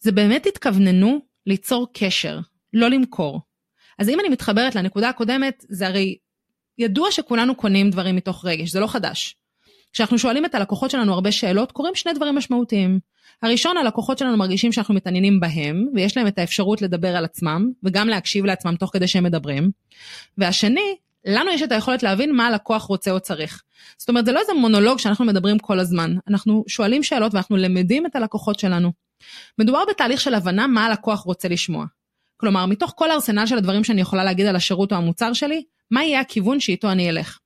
זה 0.00 0.12
באמת 0.12 0.46
תתכווננו 0.46 1.20
ליצור 1.46 1.86
קשר, 1.92 2.40
לא 2.72 2.90
למכור. 2.90 3.40
אז 3.98 4.08
אם 4.08 4.20
אני 4.20 4.28
מתחברת 4.28 4.74
לנקודה 4.74 5.08
הקודמת, 5.08 5.64
זה 5.68 5.86
הרי 5.86 6.16
ידוע 6.78 7.10
שכולנו 7.10 7.54
קונים 7.54 7.90
דברים 7.90 8.16
מתוך 8.16 8.44
רגש, 8.44 8.70
זה 8.70 8.80
לא 8.80 8.86
חדש. 8.86 9.36
כשאנחנו 9.92 10.18
שואלים 10.18 10.44
את 10.44 10.54
הלקוחות 10.54 10.90
שלנו 10.90 11.12
הרבה 11.12 11.32
שאלות, 11.32 11.72
קורים 11.72 11.94
שני 11.94 12.12
דברים 12.12 12.34
משמעותיים. 12.34 13.00
הראשון, 13.42 13.76
הלקוחות 13.76 14.18
שלנו 14.18 14.36
מרגישים 14.36 14.72
שאנחנו 14.72 14.94
מתעניינים 14.94 15.40
בהם, 15.40 15.86
ויש 15.94 16.16
להם 16.16 16.26
את 16.26 16.38
האפשרות 16.38 16.82
לדבר 16.82 17.16
על 17.16 17.24
עצמם, 17.24 17.70
וגם 17.82 18.08
להקשיב 18.08 18.44
לעצמם 18.44 18.76
תוך 18.76 18.90
כדי 18.92 19.08
שהם 19.08 19.24
מדברים. 19.24 19.70
והשני, 20.38 20.96
לנו 21.26 21.50
יש 21.50 21.62
את 21.62 21.72
היכולת 21.72 22.02
להבין 22.02 22.36
מה 22.36 22.46
הלקוח 22.46 22.82
רוצה 22.82 23.10
או 23.10 23.20
צריך. 23.20 23.62
זאת 23.98 24.08
אומרת, 24.08 24.24
זה 24.24 24.32
לא 24.32 24.40
איזה 24.40 24.52
מונולוג 24.52 24.98
שאנחנו 24.98 25.24
מדברים 25.24 25.58
כל 25.58 25.78
הזמן. 25.78 26.16
אנחנו 26.28 26.64
שואלים 26.68 27.02
שאלות 27.02 27.34
ואנחנו 27.34 27.56
למדים 27.56 28.06
את 28.06 28.16
הלקוחות 28.16 28.58
שלנו. 28.58 28.92
מדובר 29.58 29.82
בתהליך 29.90 30.20
של 30.20 30.34
הבנה 30.34 30.66
מה 30.66 30.86
הלקוח 30.86 31.20
רוצה 31.20 31.48
לשמוע. 31.48 31.84
כלומר, 32.36 32.66
מתוך 32.66 32.92
כל 32.96 33.10
הארסנל 33.10 33.46
של 33.46 33.58
הדברים 33.58 33.84
שאני 33.84 34.00
יכולה 34.00 34.24
להגיד 34.24 34.46
על 34.46 34.56
השירות 34.56 34.92
או 34.92 34.96
המוצר 34.96 35.32
שלי, 35.32 35.62
מה 35.90 36.04
יהיה 36.04 36.20
הכיוון 36.20 36.60
שאיתו 36.60 36.90
אני 36.90 37.10
אלך. 37.10 37.38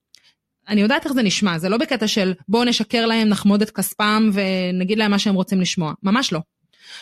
אני 0.69 0.81
יודעת 0.81 1.05
איך 1.05 1.13
זה 1.13 1.23
נשמע, 1.23 1.57
זה 1.57 1.69
לא 1.69 1.77
בקטע 1.77 2.07
של 2.07 2.33
בואו 2.47 2.63
נשקר 2.63 3.05
להם, 3.05 3.27
נחמוד 3.27 3.61
את 3.61 3.69
כספם 3.69 4.29
ונגיד 4.33 4.97
להם 4.97 5.11
מה 5.11 5.19
שהם 5.19 5.35
רוצים 5.35 5.61
לשמוע, 5.61 5.93
ממש 6.03 6.33
לא. 6.33 6.39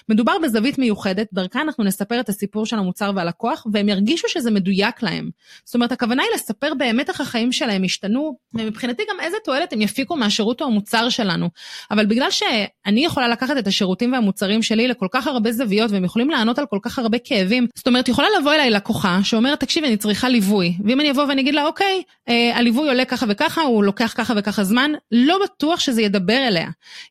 מדובר 0.09 0.33
בזווית 0.43 0.77
מיוחדת, 0.77 1.27
דרכה 1.33 1.61
אנחנו 1.61 1.83
נספר 1.83 2.19
את 2.19 2.29
הסיפור 2.29 2.65
של 2.65 2.75
המוצר 2.75 3.11
והלקוח, 3.15 3.67
והם 3.73 3.89
ירגישו 3.89 4.27
שזה 4.29 4.51
מדויק 4.51 5.03
להם. 5.03 5.29
זאת 5.65 5.75
אומרת, 5.75 5.91
הכוונה 5.91 6.23
היא 6.23 6.31
לספר 6.35 6.73
באמת 6.73 7.09
איך 7.09 7.21
החיים 7.21 7.51
שלהם 7.51 7.83
השתנו, 7.83 8.37
ומבחינתי 8.53 9.03
גם 9.09 9.19
איזה 9.19 9.37
תועלת 9.43 9.73
הם 9.73 9.81
יפיקו 9.81 10.15
מהשירות 10.15 10.61
או 10.61 10.65
המוצר 10.65 11.09
שלנו. 11.09 11.49
אבל 11.91 12.05
בגלל 12.05 12.31
שאני 12.31 13.05
יכולה 13.05 13.27
לקחת 13.27 13.57
את 13.57 13.67
השירותים 13.67 14.13
והמוצרים 14.13 14.63
שלי 14.63 14.87
לכל 14.87 15.07
כך 15.11 15.27
הרבה 15.27 15.51
זוויות, 15.51 15.91
והם 15.91 16.03
יכולים 16.03 16.29
לענות 16.29 16.59
על 16.59 16.65
כל 16.69 16.79
כך 16.81 16.99
הרבה 16.99 17.17
כאבים, 17.23 17.67
זאת 17.75 17.87
אומרת, 17.87 18.07
יכולה 18.09 18.27
לבוא 18.39 18.53
אליי 18.53 18.69
לקוחה 18.69 19.19
שאומרת, 19.23 19.59
תקשיבי, 19.59 19.87
אני 19.87 19.97
צריכה 19.97 20.29
ליווי. 20.29 20.73
ואם 20.85 21.01
אני 21.01 21.11
אבוא 21.11 21.23
ואני 21.23 21.41
אגיד 21.41 21.55
לה, 21.55 21.65
אוקיי, 21.65 22.01
אה, 22.29 22.57
הליווי 22.57 22.87
עולה 22.87 23.05
ככה 23.05 23.25
וככה, 23.29 23.61
הוא 23.61 23.83
לוקח 23.83 24.13
ככה 24.17 24.33
וככה 24.37 24.63
זמן, 24.63 24.91
לא 25.11 25.39
בטוח 25.43 25.79
שזה 25.79 26.01
ידבר 26.01 26.47
אליה. 26.47 26.67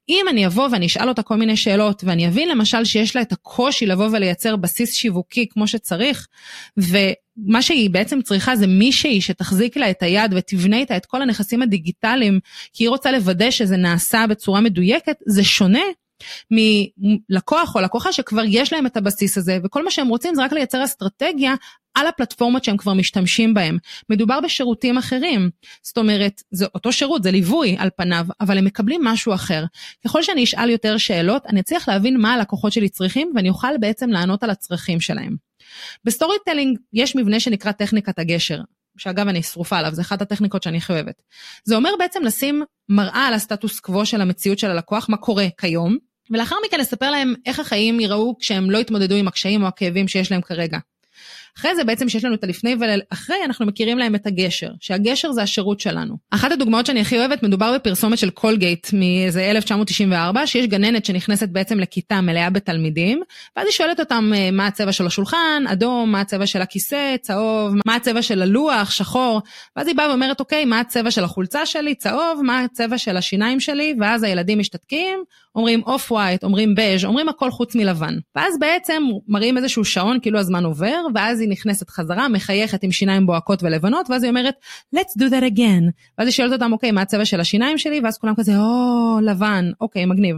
אם 0.09 0.27
אני 0.31 0.47
אבוא 0.47 0.69
ואני 0.73 0.87
אשאל 0.87 1.09
אותה 1.09 1.23
כל 1.23 1.37
מיני 1.37 1.57
שאלות, 1.57 2.05
ואני 2.07 2.29
אבין 2.29 2.49
למשל 2.49 2.66
שיש 2.85 3.17
לה 3.17 3.23
את 3.23 3.33
הקושי 3.33 3.87
לבוא 3.87 4.09
ולייצר 4.13 4.57
בסיס 4.57 4.95
שיווקי 4.95 5.47
כמו 5.51 5.67
שצריך, 5.67 6.27
ומה 6.77 7.63
שהיא 7.63 7.91
בעצם 7.91 8.23
צריכה 8.23 8.57
זה 8.57 8.67
מישהי 8.67 9.21
שתחזיק 9.21 9.77
לה 9.77 9.91
את 9.91 10.03
היד 10.03 10.35
ותבנה 10.37 10.77
איתה 10.77 10.97
את 10.97 11.07
כל 11.07 11.23
הנכסים 11.23 11.63
הדיגיטליים, 11.63 12.41
כי 12.73 12.85
היא 12.85 12.89
רוצה 12.89 13.13
לוודא 13.13 13.51
שזה 13.51 13.77
נעשה 13.77 14.25
בצורה 14.29 14.61
מדויקת, 14.61 15.17
זה 15.27 15.45
שונה 15.45 15.83
מלקוח 16.51 17.75
או 17.75 17.81
לקוחה 17.81 18.13
שכבר 18.13 18.43
יש 18.47 18.73
להם 18.73 18.87
את 18.87 18.97
הבסיס 18.97 19.39
הזה, 19.39 19.59
וכל 19.65 19.85
מה 19.85 19.91
שהם 19.91 20.09
רוצים 20.09 20.35
זה 20.35 20.45
רק 20.45 20.53
לייצר 20.53 20.85
אסטרטגיה 20.85 21.55
על 21.97 22.07
הפלטפורמות 22.07 22.65
שהם 22.65 22.77
כבר 22.77 22.95
משתמשים 22.95 23.55
בהם. 23.55 23.79
מדובר 24.11 24.41
בשירותים 24.41 24.99
אחרים. 24.99 25.51
זאת 25.83 25.99
אומרת, 25.99 26.43
זה 26.51 26.67
אותו 26.75 26.93
שירות, 26.93 27.23
זה 27.23 27.31
ליווי 27.31 27.77
על 27.79 27.89
פניו, 27.97 28.27
אבל 28.41 28.59
הם 28.59 28.65
מקבלים 28.65 29.05
משהו 29.05 29.35
אחר. 29.35 29.65
ככל 30.05 30.23
שאני 30.23 30.45
אשאל 30.45 30.71
יותר 30.71 30.97
שאלות, 30.97 31.47
אני 31.47 31.61
אצליח 31.61 31.89
להבין 31.89 32.21
מה 32.21 32.35
הלקוחות 32.35 32.73
שלי 32.73 32.89
צריכים, 32.89 33.33
ואני 33.35 33.49
אוכל 33.49 33.79
בעצם 33.81 34.11
לענות 34.11 34.43
על 34.43 34.51
הצרכים 34.51 35.01
שלהם. 35.01 35.37
ב 36.05 36.37
storytelling 36.45 36.79
יש 36.93 37.17
מבנה 37.17 37.41
שנקרא 37.41 37.73
טכניקת 37.73 38.19
הגשר. 38.19 38.61
שאגב 38.99 39.29
אני 39.29 39.43
שרופה 39.43 39.79
עליו, 39.79 39.95
זה 39.95 40.03
אחת 40.03 40.23
הטכניקות 40.23 40.63
שאני 40.63 40.77
הכי 40.77 40.93
אוהבת. 40.93 41.23
זה 41.65 41.77
אומר 41.77 41.91
בעצם 41.99 42.23
לשים 42.25 42.63
מראה 42.89 43.27
על 43.29 43.35
הסטטוס 43.35 43.81
קוו 43.81 44.07
של 44.07 44.21
המציאות 44.21 44.59
של 44.59 44.71
הלקוח, 44.71 45.09
מה 45.09 45.17
קורה 45.17 45.47
כיום, 45.59 45.97
ולאחר 46.31 46.57
מכן 46.67 46.81
לספר 46.81 47.11
להם 47.11 47.35
איך 47.47 47.61
החיים 47.61 48.01
ייראו 48.01 48.37
כשהם 48.39 48.71
לא 48.71 48.79
יתמודדו 48.79 49.15
עם 49.15 49.29
הקשיים 49.29 49.63
או 49.63 49.69
הכאבים 49.69 50.09
שיש 50.09 50.33
להם 50.33 50.41
כרגע. 50.41 50.79
אחרי 51.59 51.77
זה 51.77 51.85
בעצם 51.85 52.09
שיש 52.09 52.25
לנו 52.25 52.35
את 52.35 52.45
הלפני 52.45 52.77
ולאחרי, 52.81 53.37
אנחנו 53.45 53.67
מכירים 53.67 53.99
להם 53.99 54.15
את 54.15 54.27
הגשר, 54.27 54.71
שהגשר 54.81 55.33
זה 55.33 55.43
השירות 55.43 55.81
שלנו. 55.81 56.17
אחת 56.31 56.53
הדוגמאות 56.53 56.87
שאני 56.87 57.01
הכי 57.01 57.19
אוהבת, 57.19 57.43
מדובר 57.43 57.75
בפרסומת 57.75 58.19
של 58.19 58.31
קולגייט 58.31 58.93
מאיזה 58.93 59.51
1994, 59.51 60.47
שיש 60.47 60.67
גננת 60.67 61.05
שנכנסת 61.05 61.49
בעצם 61.49 61.81
לכיתה 61.81 62.21
מלאה 62.21 62.51
בתלמידים, 62.51 63.23
ואז 63.57 63.67
היא 63.67 63.73
שואלת 63.73 64.01
אותם 64.01 64.31
אה, 64.35 64.51
מה 64.51 64.67
הצבע 64.67 64.93
של 64.93 65.07
השולחן, 65.07 65.65
אדום, 65.73 66.13
מה 66.13 66.21
הצבע 66.21 66.47
של 66.47 66.63
הכיסא, 66.63 67.17
צהוב, 67.21 67.75
מה 67.87 67.95
הצבע 67.95 68.23
של 68.23 68.43
הלוח, 68.43 68.91
שחור, 68.91 69.43
ואז 69.77 69.87
היא 69.87 69.97
באה 69.97 70.09
ואומרת, 70.09 70.41
אוקיי, 70.41 70.65
מה 70.65 70.81
הצבע 70.81 71.11
של 71.11 71.25
החולצה 71.25 71.67
שלי, 71.67 71.95
צהוב, 71.95 72.41
מה 72.43 72.61
הצבע 72.61 72.99
של 72.99 73.17
השיניים 73.17 73.61
שלי, 73.61 73.95
ואז 74.01 74.23
הילדים 74.23 74.59
משתתקים, 74.59 75.25
אומרים 75.57 75.83
off 75.87 76.13
white, 76.13 76.45
אומרים 76.45 76.75
בז', 76.75 77.05
אומרים 77.05 77.29
הכל 77.29 77.51
חוץ 77.51 77.75
מלבן. 77.75 78.15
ואז 78.35 78.59
בעצם 78.59 79.03
מראים 79.29 79.57
איזשהו 79.57 79.85
שעון, 79.85 80.19
כאילו 80.23 80.39
הזמן 80.39 80.65
עובר, 80.65 81.07
ואז 81.15 81.41
היא 81.41 81.49
נכנסת 81.49 81.91
חזרה, 81.91 82.29
מחייכת 82.29 82.83
עם 82.83 82.93
שיניים 82.93 83.27
בוהקות 83.27 83.63
ולבנות, 83.63 84.11
ואז 84.11 84.23
היא 84.23 84.31
אומרת, 84.31 84.55
let's 84.97 85.21
do 85.21 85.25
that 85.25 85.55
again. 85.55 85.91
ואז 86.19 86.29
היא 86.29 86.33
שואלת 86.33 86.53
אותם, 86.53 86.73
אוקיי, 86.73 86.91
מה 86.91 87.03
הצבע 87.03 87.25
של 87.25 87.41
השיניים 87.41 87.79
שלי? 87.79 88.01
ואז 88.01 88.19
כולם 88.19 88.35
כזה, 88.37 88.57
או, 88.57 89.19
לבן, 89.23 89.71
אוקיי, 89.81 90.05
מגניב. 90.05 90.37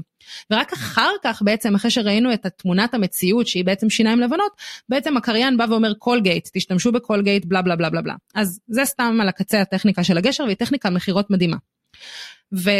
ורק 0.52 0.72
אחר 0.72 1.10
כך 1.22 1.42
בעצם, 1.42 1.74
אחרי 1.74 1.90
שראינו 1.90 2.32
את 2.32 2.46
תמונת 2.46 2.94
המציאות 2.94 3.46
שהיא 3.46 3.64
בעצם 3.64 3.90
שיניים 3.90 4.20
לבנות, 4.20 4.52
בעצם 4.88 5.16
הקריין 5.16 5.56
בא 5.56 5.66
ואומר 5.70 5.94
קולגייט, 5.94 6.48
תשתמשו 6.52 6.92
בקולגייט, 6.92 7.44
בלה 7.44 7.62
בלה 7.62 7.76
בלה 7.76 7.90
בלה 7.90 8.02
בלה. 8.02 8.14
אז 8.34 8.60
זה 8.68 8.84
סתם 8.84 9.18
על 9.20 9.28
הקצה 9.28 9.60
הטכניקה 9.60 10.04
של 10.04 10.18
הגשר, 10.18 10.44
והיא 10.44 10.56
טכניקת 10.56 10.90
מכירות 10.90 11.30
מדהימה. 11.30 11.56
ו... 12.54 12.70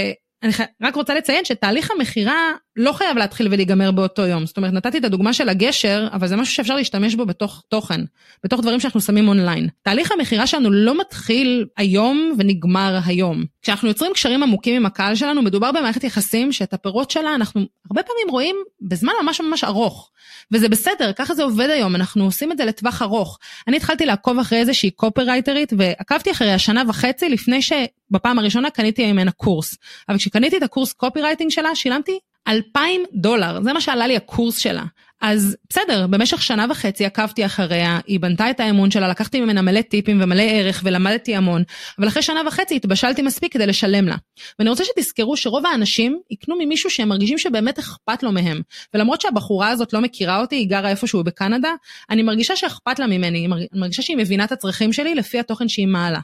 אני 0.43 0.53
רק 0.83 0.95
רוצה 0.95 1.15
לציין 1.15 1.45
שתהליך 1.45 1.91
המכירה 1.91 2.53
לא 2.79 2.93
חייב 2.93 3.17
להתחיל 3.17 3.49
ולהיגמר 3.51 3.91
באותו 3.91 4.23
יום. 4.23 4.47
זאת 4.47 4.57
אומרת, 4.57 4.73
נתתי 4.73 4.99
את 4.99 5.05
הדוגמה 5.05 5.33
של 5.33 5.49
הגשר, 5.49 6.09
אבל 6.13 6.27
זה 6.27 6.37
משהו 6.37 6.55
שאפשר 6.55 6.77
להשתמש 6.77 7.15
בו 7.15 7.27
בתוך 7.27 7.63
תוכן, 7.69 8.01
בתוך 8.45 8.61
דברים 8.61 8.81
שאנחנו 8.81 9.01
שמים 9.01 9.29
אונליין. 9.29 9.69
תהליך 9.83 10.13
המכירה 10.13 10.47
שלנו 10.47 10.71
לא 10.71 11.01
מתחיל 11.01 11.67
היום 11.77 12.33
ונגמר 12.39 12.99
היום. 13.07 13.45
כשאנחנו 13.63 13.89
יוצרים 13.89 14.13
קשרים 14.13 14.43
עמוקים 14.43 14.77
עם 14.77 14.87
הקהל 14.87 15.15
שלנו, 15.15 15.43
מדובר 15.43 15.73
במערכת 15.73 16.05
יחסים 16.05 16.53
שאת 16.53 16.75
הפירות 16.75 17.11
שלה 17.11 17.35
אנחנו 17.35 17.61
הרבה 17.91 18.03
פעמים 18.03 18.31
רואים 18.31 18.57
בזמן 18.81 19.13
ממש 19.23 19.41
ממש 19.41 19.65
ארוך. 19.65 20.11
וזה 20.53 20.69
בסדר, 20.69 21.13
ככה 21.13 21.35
זה 21.35 21.43
עובד 21.43 21.71
היום, 21.71 21.95
אנחנו 21.95 22.25
עושים 22.25 22.53
את 22.53 22.59
זה 22.59 22.65
לטווח 22.65 23.03
ארוך. 23.03 23.39
אני 23.69 23.77
התחלתי 23.77 24.07
לעקוב 24.07 24.39
אחרי 24.39 24.59
איזושהי 24.59 24.91
קופרייטרית, 24.91 25.73
ועקבתי 25.79 26.31
אחרי 26.31 26.59
שנה 26.59 26.83
וחצי 26.89 27.29
לפני 27.29 27.63
שבפעם 27.63 28.39
הראשונה 28.39 28.71
קניתי 28.71 29.13
ממנה 29.13 29.31
קורס. 29.31 29.77
אבל 30.09 30.19
כשקניתי 30.19 30.57
את 30.57 30.63
הקורס 30.63 30.93
קופירייטינג 30.93 31.51
שלה, 31.51 31.75
שילמתי 31.75 32.19
2,000 32.49 33.03
דולר, 33.15 33.63
זה 33.63 33.73
מה 33.73 33.81
שעלה 33.81 34.07
לי 34.07 34.17
הקורס 34.17 34.59
שלה. 34.59 34.85
אז 35.21 35.57
בסדר, 35.71 36.07
במשך 36.07 36.43
שנה 36.43 36.67
וחצי 36.71 37.07
עקבתי 37.07 37.47
אחריה, 37.47 38.01
היא 38.07 38.21
בנתה 38.21 38.51
את 38.51 38.61
האמון 38.61 38.91
שלה, 38.91 39.09
לקחתי 39.09 39.41
ממנה 39.41 39.63
מלא 39.63 39.83
טיפים 39.83 40.23
ומלא 40.23 40.43
ערך 40.43 40.81
ולמדתי 40.85 41.37
המון, 41.37 41.63
אבל 41.99 42.09
אחרי 42.09 42.23
שנה 42.23 42.41
וחצי 42.47 42.77
התבשלתי 42.77 43.23
מספיק 43.23 43.53
כדי 43.53 43.67
לשלם 43.67 44.09
לה. 44.09 44.17
ואני 44.59 44.71
רוצה 44.71 44.85
שתזכרו 44.85 45.37
שרוב 45.37 45.67
האנשים 45.67 46.21
יקנו 46.31 46.57
ממישהו 46.59 46.91
שהם 46.91 47.09
מרגישים 47.09 47.39
שבאמת 47.39 47.79
אכפת 47.79 48.23
לו 48.23 48.33
מהם. 48.33 48.61
ולמרות 48.95 49.21
שהבחורה 49.21 49.69
הזאת 49.69 49.93
לא 49.93 50.01
מכירה 50.01 50.41
אותי, 50.41 50.57
היא 50.57 50.69
גרה 50.69 50.91
איפשהו 50.91 51.25
בקנדה, 51.25 51.73
אני 52.11 52.23
מרגישה 52.23 52.57
שאכפת 52.57 52.99
לה 52.99 53.07
ממני, 53.07 53.47
אני 53.47 53.67
מרגישה 53.73 54.03
שהיא 54.03 54.17
מבינה 54.17 54.45
את 54.45 54.53
הצרכים 54.53 54.93
שלי 54.93 55.15
לפי 55.15 55.39
התוכן 55.39 55.69
שהיא 55.69 55.87
מעלה. 55.87 56.21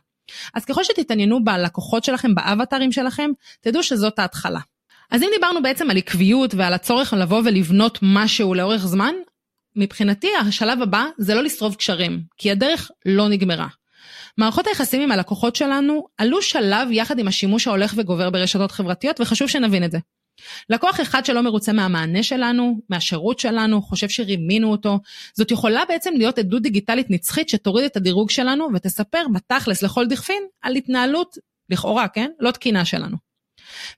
אז 0.54 0.64
ככל 0.64 0.84
שתתעניינו 0.84 1.44
בלקוחות 1.44 2.04
שלכם, 2.04 2.34
באבטרים 2.34 2.92
שלכם, 2.92 3.30
תדעו 3.60 3.82
שזאת 3.82 4.18
ההתחלה. 4.18 4.60
אז 5.10 5.22
אם 5.22 5.28
דיברנו 5.34 5.62
בעצם 5.62 5.90
על 5.90 5.96
עקביות 5.96 6.54
ועל 6.54 6.74
הצורך 6.74 7.12
לבוא 7.12 7.42
ולבנות 7.44 7.98
משהו 8.02 8.54
לאורך 8.54 8.86
זמן, 8.86 9.14
מבחינתי 9.76 10.28
השלב 10.40 10.82
הבא 10.82 11.04
זה 11.18 11.34
לא 11.34 11.42
לשרוף 11.42 11.76
קשרים, 11.76 12.20
כי 12.36 12.50
הדרך 12.50 12.90
לא 13.06 13.28
נגמרה. 13.28 13.66
מערכות 14.38 14.66
היחסים 14.66 15.02
עם 15.02 15.12
הלקוחות 15.12 15.56
שלנו 15.56 16.06
עלו 16.18 16.42
שלב 16.42 16.88
יחד 16.90 17.18
עם 17.18 17.28
השימוש 17.28 17.66
ההולך 17.66 17.94
וגובר 17.96 18.30
ברשתות 18.30 18.72
חברתיות, 18.72 19.20
וחשוב 19.20 19.48
שנבין 19.48 19.84
את 19.84 19.90
זה. 19.90 19.98
לקוח 20.70 21.00
אחד 21.00 21.24
שלא 21.24 21.40
מרוצה 21.40 21.72
מהמענה 21.72 22.22
שלנו, 22.22 22.80
מהשירות 22.90 23.38
שלנו, 23.38 23.82
חושב 23.82 24.08
שרימינו 24.08 24.70
אותו, 24.70 24.98
זאת 25.34 25.50
יכולה 25.50 25.82
בעצם 25.88 26.14
להיות 26.16 26.38
עדות 26.38 26.62
דיגיטלית 26.62 27.10
נצחית 27.10 27.48
שתוריד 27.48 27.84
את 27.84 27.96
הדירוג 27.96 28.30
שלנו 28.30 28.68
ותספר 28.74 29.22
בתכלס 29.34 29.82
לכל 29.82 30.06
דכפין 30.06 30.42
על 30.62 30.74
התנהלות, 30.74 31.38
לכאורה, 31.70 32.08
כן? 32.08 32.30
לא 32.40 32.50
תקינה 32.50 32.84
שלנו. 32.84 33.33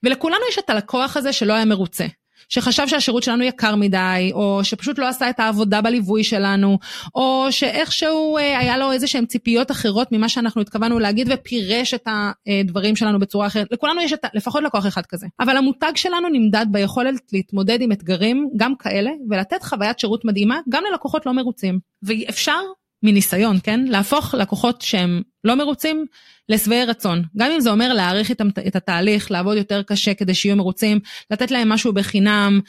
ולכולנו 0.03 0.41
יש 0.49 0.57
את 0.57 0.69
הלקוח 0.69 1.17
הזה 1.17 1.33
שלא 1.33 1.53
היה 1.53 1.65
מרוצה. 1.65 2.05
שחשב 2.49 2.87
שהשירות 2.87 3.23
שלנו 3.23 3.43
יקר 3.43 3.75
מדי, 3.75 4.31
או 4.33 4.59
שפשוט 4.63 4.99
לא 4.99 5.07
עשה 5.07 5.29
את 5.29 5.39
העבודה 5.39 5.81
בליווי 5.81 6.23
שלנו, 6.23 6.79
או 7.15 7.47
שאיכשהו 7.49 8.37
אה, 8.37 8.59
היה 8.59 8.77
לו 8.77 8.91
איזה 8.91 9.07
שהן 9.07 9.25
ציפיות 9.25 9.71
אחרות 9.71 10.11
ממה 10.11 10.29
שאנחנו 10.29 10.61
התכוונו 10.61 10.99
להגיד 10.99 11.27
ופירש 11.31 11.93
את 11.93 12.07
הדברים 12.47 12.95
שלנו 12.95 13.19
בצורה 13.19 13.47
אחרת. 13.47 13.67
לכולנו 13.71 14.01
יש 14.01 14.13
את, 14.13 14.25
לפחות 14.33 14.63
לקוח 14.63 14.87
אחד 14.87 15.05
כזה. 15.05 15.27
אבל 15.39 15.57
המותג 15.57 15.91
שלנו 15.95 16.29
נמדד 16.29 16.65
ביכולת 16.71 17.13
להתמודד 17.33 17.81
עם 17.81 17.91
אתגרים, 17.91 18.49
גם 18.57 18.75
כאלה, 18.75 19.11
ולתת 19.29 19.63
חוויית 19.63 19.99
שירות 19.99 20.25
מדהימה 20.25 20.59
גם 20.69 20.83
ללקוחות 20.91 21.25
לא 21.25 21.33
מרוצים. 21.33 21.79
ואפשר 22.03 22.59
מניסיון, 23.03 23.57
כן? 23.63 23.85
להפוך 23.85 24.33
לקוחות 24.33 24.81
שהם 24.81 25.21
לא 25.43 25.55
מרוצים 25.55 26.05
לשבעי 26.49 26.85
רצון. 26.85 27.23
גם 27.37 27.51
אם 27.51 27.59
זה 27.59 27.71
אומר 27.71 27.93
להעריך 27.93 28.31
את, 28.31 28.41
את 28.67 28.75
התהליך, 28.75 29.31
לעבוד 29.31 29.57
יותר 29.57 29.83
קשה 29.83 30.13
כדי 30.13 30.33
שיהיו 30.33 30.55
מרוצים, 30.55 30.99
לתת 31.31 31.51
להם 31.51 31.69
משהו 31.69 31.93
בחינם, 31.93 32.59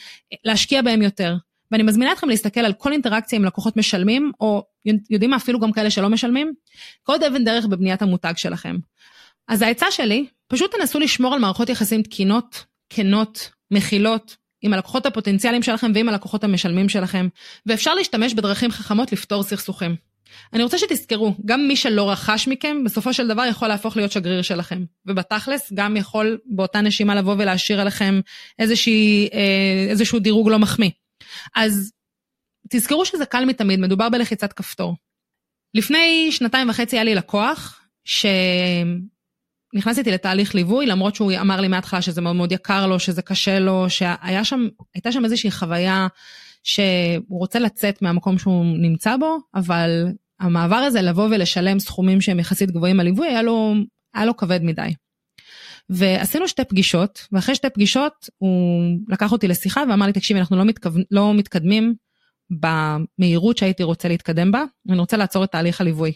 להשקיע 0.45 0.83
בהם 0.83 1.03
יותר. 1.03 1.37
ואני 1.71 1.83
מזמינה 1.83 2.13
אתכם 2.13 2.29
להסתכל 2.29 2.61
על 2.61 2.73
כל 2.73 2.93
אינטראקציה 2.93 3.39
עם 3.39 3.45
לקוחות 3.45 3.77
משלמים, 3.77 4.33
או 4.41 4.63
יודעים 5.11 5.31
מה, 5.31 5.37
אפילו 5.37 5.61
גם 5.61 5.73
כאלה 5.73 5.91
שלא 5.91 6.09
משלמים, 6.09 6.53
קוד 7.03 7.23
אבן 7.23 7.45
דרך 7.45 7.67
בבניית 7.67 8.03
המותג 8.03 8.33
שלכם. 8.37 8.77
אז 9.49 9.63
העצה 9.63 9.91
שלי, 9.91 10.27
פשוט 10.49 10.75
תנסו 10.75 10.99
לשמור 10.99 11.35
על 11.35 11.41
מערכות 11.41 11.69
יחסים 11.69 12.03
תקינות, 12.03 12.65
כנות, 12.91 13.51
מכילות, 13.71 14.37
עם 14.63 14.75
הלקוחות 14.75 15.07
הפוטנציאליים 15.07 15.63
שלכם 15.63 15.93
ועם 15.95 16.09
הלקוחות 16.09 16.45
המשלמים 16.45 16.89
שלכם, 16.89 17.29
ואפשר 17.67 17.95
להשתמש 17.95 18.35
בדרכים 18.35 18.71
חכמות 18.71 19.13
לפתור 19.13 19.43
סכסוכים. 19.43 19.97
אני 20.53 20.63
רוצה 20.63 20.79
שתזכרו, 20.79 21.35
גם 21.45 21.69
מי 21.69 21.77
שלא 21.77 22.11
רכש 22.11 22.49
מכם, 22.49 22.85
בסופו 22.85 23.13
של 23.13 23.29
דבר 23.29 23.45
יכול 23.51 23.69
להפוך 23.69 23.97
להיות 23.97 24.13
שגריר 24.13 24.43
שלכם. 24.43 24.85
ובתכלס, 25.07 25.73
גם 25.75 25.97
יכול 25.97 26.39
באותה 26.47 26.81
נשימה 26.81 27.15
לבוא 27.15 27.35
ולהשאיר 27.39 27.81
עליכם 27.81 28.21
איזושהי, 28.59 29.29
אה, 29.33 29.87
איזשהו 29.91 30.19
דירוג 30.19 30.49
לא 30.49 30.59
מחמיא. 30.59 30.91
אז 31.57 31.93
תזכרו 32.71 33.05
שזה 33.05 33.27
קל 33.27 33.45
מתמיד, 33.45 33.81
מדובר 33.81 34.09
בלחיצת 34.09 34.53
כפתור. 34.53 34.97
לפני 35.75 36.33
שנתיים 36.33 36.71
וחצי 36.71 36.97
היה 36.97 37.05
לי 37.05 37.15
לקוח, 37.15 37.81
שנכנס 38.05 39.99
איתי 39.99 40.11
לתהליך 40.11 40.55
ליווי, 40.55 40.87
למרות 40.87 41.15
שהוא 41.15 41.33
אמר 41.41 41.61
לי 41.61 41.69
מההתחלה 41.69 42.03
שזה 42.03 42.21
מאוד 42.21 42.37
מאוד 42.37 42.53
יקר 42.53 42.87
לו, 42.87 43.01
שזה 43.01 43.23
קשה 43.23 43.59
לו, 43.59 43.91
שהייתה 43.91 44.45
שם, 44.45 44.69
שם 45.11 45.25
איזושהי 45.25 45.51
חוויה 45.51 46.07
שהוא 46.69 47.39
רוצה 47.39 47.59
לצאת 47.59 48.03
מהמקום 48.03 48.39
שהוא 48.39 48.65
נמצא 48.65 49.17
בו, 49.17 49.39
אבל 49.55 50.07
המעבר 50.41 50.77
הזה 50.77 51.03
לבוא 51.03 51.29
ולשלם 51.31 51.79
סכומים 51.79 52.21
שהם 52.21 52.39
יחסית 52.39 52.71
גבוהים 52.71 53.01
על 53.01 53.07
ליווי, 53.07 53.29
היה 53.29 53.43
לו, 53.43 53.75
היה 54.15 54.25
לו 54.25 54.37
כבד 54.37 54.63
מדי. 54.63 54.95
ועשינו 55.91 56.49
שתי 56.49 56.65
פגישות, 56.65 57.27
ואחרי 57.33 57.55
שתי 57.55 57.71
פגישות 57.71 58.29
הוא 58.39 58.83
לקח 59.09 59.33
אותי 59.33 59.49
לשיחה 59.49 59.83
ואמר 59.91 60.07
לי, 60.07 60.13
תקשיבי, 60.13 60.41
אנחנו 60.41 60.57
לא, 60.57 60.65
מתכו... 60.65 60.91
לא 61.11 61.35
מתקדמים 61.35 61.95
במהירות 62.51 63.59
שהייתי 63.59 63.83
רוצה 63.83 64.09
להתקדם 64.09 64.53
בה, 64.53 64.65
אני 64.89 64.99
רוצה 64.99 65.17
לעצור 65.17 65.45
את 65.45 65.53
תהליך 65.53 65.81
הליווי. 65.81 66.13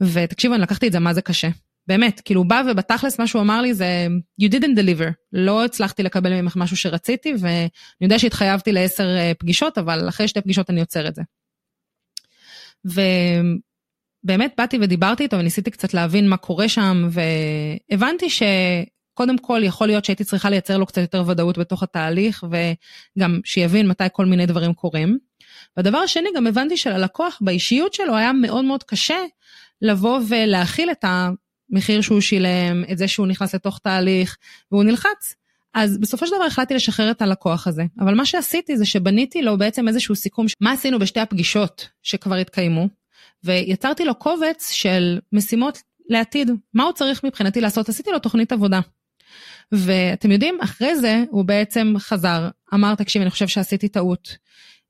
ותקשיבו, 0.00 0.54
אני 0.54 0.62
לקחתי 0.62 0.86
את 0.86 0.92
זה 0.92 0.98
מה 0.98 1.14
זה 1.14 1.22
קשה. 1.22 1.48
באמת, 1.86 2.20
כאילו 2.24 2.40
הוא 2.40 2.48
בא 2.48 2.62
ובתכלס 2.70 3.18
מה 3.20 3.26
שהוא 3.26 3.42
אמר 3.42 3.60
לי 3.60 3.74
זה 3.74 4.06
you 4.42 4.46
didn't 4.46 4.78
deliver, 4.78 5.10
לא 5.32 5.64
הצלחתי 5.64 6.02
לקבל 6.02 6.40
ממך 6.40 6.56
משהו 6.56 6.76
שרציתי 6.76 7.34
ואני 7.40 7.68
יודע 8.00 8.18
שהתחייבתי 8.18 8.72
לעשר 8.72 9.16
אה, 9.18 9.32
פגישות, 9.38 9.78
אבל 9.78 10.08
אחרי 10.08 10.28
שתי 10.28 10.40
פגישות 10.40 10.70
אני 10.70 10.80
עוצר 10.80 11.08
את 11.08 11.14
זה. 11.14 11.22
ובאמת 12.84 14.54
באתי 14.58 14.78
ודיברתי 14.80 15.22
איתו 15.22 15.38
וניסיתי 15.38 15.70
קצת 15.70 15.94
להבין 15.94 16.28
מה 16.28 16.36
קורה 16.36 16.68
שם 16.68 17.08
והבנתי 17.10 18.26
שקודם 18.30 19.38
כל 19.38 19.60
יכול 19.64 19.86
להיות 19.86 20.04
שהייתי 20.04 20.24
צריכה 20.24 20.50
לייצר 20.50 20.78
לו 20.78 20.86
קצת 20.86 21.00
יותר 21.00 21.24
ודאות 21.26 21.58
בתוך 21.58 21.82
התהליך 21.82 22.44
וגם 22.44 23.40
שיבין 23.44 23.88
מתי 23.88 24.04
כל 24.12 24.26
מיני 24.26 24.46
דברים 24.46 24.74
קורים. 24.74 25.18
והדבר 25.76 25.98
השני 25.98 26.28
גם 26.36 26.46
הבנתי 26.46 26.76
שללקוח 26.76 27.38
באישיות 27.40 27.94
שלו 27.94 28.16
היה 28.16 28.32
מאוד 28.32 28.64
מאוד 28.64 28.82
קשה 28.82 29.18
לבוא 29.82 30.20
ולהכיל 30.28 30.90
את 30.90 31.04
המחיר 31.72 32.00
שהוא 32.00 32.20
שילם, 32.20 32.84
את 32.92 32.98
זה 32.98 33.08
שהוא 33.08 33.26
נכנס 33.26 33.54
לתוך 33.54 33.78
תהליך 33.78 34.36
והוא 34.72 34.84
נלחץ. 34.84 35.34
אז 35.74 35.98
בסופו 35.98 36.26
של 36.26 36.36
דבר 36.36 36.44
החלטתי 36.44 36.74
לשחרר 36.74 37.10
את 37.10 37.22
הלקוח 37.22 37.66
הזה. 37.66 37.84
אבל 38.00 38.14
מה 38.14 38.26
שעשיתי 38.26 38.76
זה 38.76 38.86
שבניתי 38.86 39.42
לו 39.42 39.58
בעצם 39.58 39.88
איזשהו 39.88 40.16
סיכום, 40.16 40.46
מה 40.60 40.72
עשינו 40.72 40.98
בשתי 40.98 41.20
הפגישות 41.20 41.88
שכבר 42.02 42.34
התקיימו, 42.34 42.88
ויצרתי 43.44 44.04
לו 44.04 44.14
קובץ 44.14 44.70
של 44.70 45.18
משימות 45.32 45.78
לעתיד, 46.08 46.50
מה 46.74 46.84
הוא 46.84 46.92
צריך 46.92 47.24
מבחינתי 47.24 47.60
לעשות, 47.60 47.88
עשיתי 47.88 48.10
לו 48.10 48.18
תוכנית 48.18 48.52
עבודה. 48.52 48.80
ואתם 49.72 50.30
יודעים, 50.30 50.58
אחרי 50.60 50.96
זה 50.96 51.24
הוא 51.30 51.44
בעצם 51.44 51.94
חזר, 51.98 52.48
אמר, 52.74 52.94
תקשיב, 52.94 53.22
אני 53.22 53.30
חושב 53.30 53.48
שעשיתי 53.48 53.88
טעות. 53.88 54.36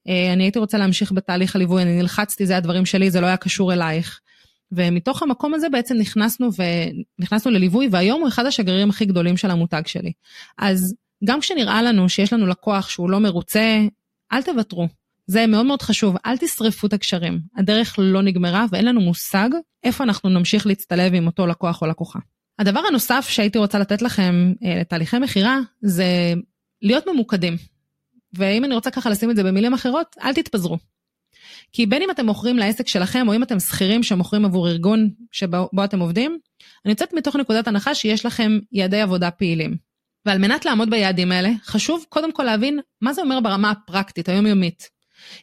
אה, 0.09 0.33
אני 0.33 0.45
הייתי 0.45 0.59
רוצה 0.59 0.79
להמשיך 0.79 1.13
בתהליך 1.13 1.57
הליווי, 1.57 1.83
אני 1.83 1.99
נלחצתי, 1.99 2.47
זה 2.47 2.57
הדברים 2.57 2.87
שלי, 2.87 3.11
זה 3.11 3.21
לא 3.21 3.27
היה 3.27 3.37
קשור 3.37 3.73
אלייך. 3.73 4.21
ומתוך 4.73 5.23
המקום 5.23 5.55
הזה 5.55 5.69
בעצם 5.69 5.95
נכנסנו 5.97 6.49
ונכנסנו 7.19 7.53
לליווי, 7.53 7.89
והיום 7.91 8.21
הוא 8.21 8.29
אחד 8.29 8.47
השגרירים 8.47 8.91
הכי 8.91 9.05
גדולים 9.05 9.37
של 9.37 9.51
המותג 9.51 9.83
שלי. 9.87 10.13
אז 10.59 10.95
גם 11.25 11.41
כשנראה 11.41 11.83
לנו 11.83 12.09
שיש 12.09 12.33
לנו 12.33 12.47
לקוח 12.47 12.89
שהוא 12.89 13.11
לא 13.11 13.21
מרוצה, 13.21 13.81
אל 14.33 14.43
תוותרו. 14.43 14.89
זה 15.27 15.47
מאוד 15.47 15.67
מאוד 15.67 15.83
חשוב, 15.83 16.17
אל 16.27 16.37
תשרפו 16.37 16.87
את 16.87 16.93
הקשרים. 16.93 17.41
הדרך 17.57 17.95
לא 17.99 18.23
נגמרה 18.23 18.67
ואין 18.71 18.85
לנו 18.85 19.01
מושג 19.01 19.49
איפה 19.85 20.05
אנחנו 20.05 20.31
נמשיך 20.31 20.67
להצטלב 20.67 21.15
עם 21.15 21.27
אותו 21.27 21.47
לקוח 21.47 21.83
או 21.83 21.87
לקוחה. 21.87 22.19
הדבר 22.59 22.81
הנוסף 22.89 23.27
שהייתי 23.29 23.59
רוצה 23.59 23.79
לתת 23.79 24.03
לכם 24.03 24.53
אה, 24.65 24.81
לתהליכי 24.81 25.19
מכירה 25.19 25.59
זה 25.83 26.35
להיות 26.83 27.05
ממוקדים. 27.07 27.57
ואם 28.35 28.65
אני 28.65 28.75
רוצה 28.75 28.91
ככה 28.91 29.11
לשים 29.11 29.31
את 29.31 29.37
זה 29.37 29.43
במילים 29.43 29.75
אחרות, 29.75 30.17
אל 30.23 30.35
תתפזרו. 30.35 30.79
כי 31.73 31.87
בין 31.87 32.03
אם 32.03 32.11
אתם 32.11 32.27
מוכרים 32.27 32.57
לעסק 32.59 32.89
שלכם, 32.89 33.29
או 33.29 33.35
אם 33.35 33.43
אתם 33.43 33.61
שכירים 33.61 34.03
שמוכרים 34.03 34.45
עבור 34.45 34.69
ארגון 34.69 35.11
שבו 35.33 35.85
אתם 35.85 36.01
עובדים, 36.01 36.39
אני 36.85 36.93
יוצאת 36.93 37.13
מתוך 37.13 37.37
נקודת 37.37 37.69
הנחה 37.69 37.95
שיש 37.95 38.27
לכם 38.27 38.59
יעדי 38.73 39.01
עבודה 39.01 39.31
פעילים. 39.31 39.77
ועל 40.27 40.39
מנת 40.39 40.65
לעמוד 40.65 40.91
ביעדים 40.91 41.33
האלה, 41.33 41.51
חשוב 41.65 42.05
קודם 42.09 42.33
כל 42.33 42.43
להבין 42.43 42.81
מה 43.01 43.13
זה 43.13 43.23
אומר 43.23 43.41
ברמה 43.41 43.71
הפרקטית, 43.71 44.29
היומיומית. 44.29 44.97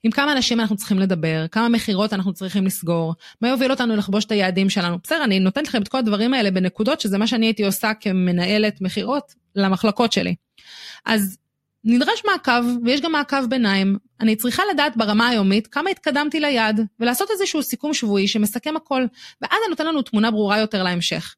עם 0.04 0.12
כמה 0.12 0.32
אנשים 0.32 0.60
אנחנו 0.60 0.76
צריכים 0.76 1.00
לדבר, 1.00 1.46
כמה 1.52 1.70
מכירות 1.70 2.14
אנחנו 2.14 2.34
צריכים 2.34 2.66
לסגור, 2.66 3.16
מה 3.42 3.50
יוביל 3.50 3.72
אותנו 3.72 3.96
לכבוש 3.96 4.26
את 4.26 4.32
היעדים 4.32 4.70
שלנו. 4.70 4.98
בסדר, 5.04 5.24
אני 5.24 5.40
נותנת 5.40 5.68
לכם 5.68 5.82
את 5.82 5.88
כל 5.88 5.98
הדברים 5.98 6.34
האלה 6.34 6.52
בנקודות, 6.52 7.02
שזה 7.02 7.18
מה 7.18 7.28
שאני 7.28 7.46
הייתי 7.46 7.66
עושה 7.66 7.92
כמנהלת 8.00 8.82
מכירות 8.82 9.34
למחלקות 9.56 10.12
שלי. 10.12 10.36
אז 11.06 11.38
נדרש 11.86 12.24
מעקב, 12.26 12.64
ויש 12.84 13.02
גם 13.02 13.12
מעקב 13.12 13.46
ביניים. 13.46 13.98
אני 14.22 14.36
צריכה 14.36 14.64
לדעת 14.74 14.98
ברמה 14.98 15.28
היומית 15.28 15.68
כמה 15.68 15.90
התקדמתי 15.90 16.40
ליעד, 16.40 16.82
ולעשות 17.00 17.32
איזשהו 17.32 17.64
סיכום 17.64 17.94
שבועי 17.94 18.28
שמסכם 18.28 18.76
הכל, 18.78 19.06
ואז 19.42 19.58
זה 19.66 19.70
נותן 19.70 19.86
לנו 19.86 20.02
תמונה 20.02 20.32
ברורה 20.32 20.60
יותר 20.60 20.84
להמשך. 20.84 21.36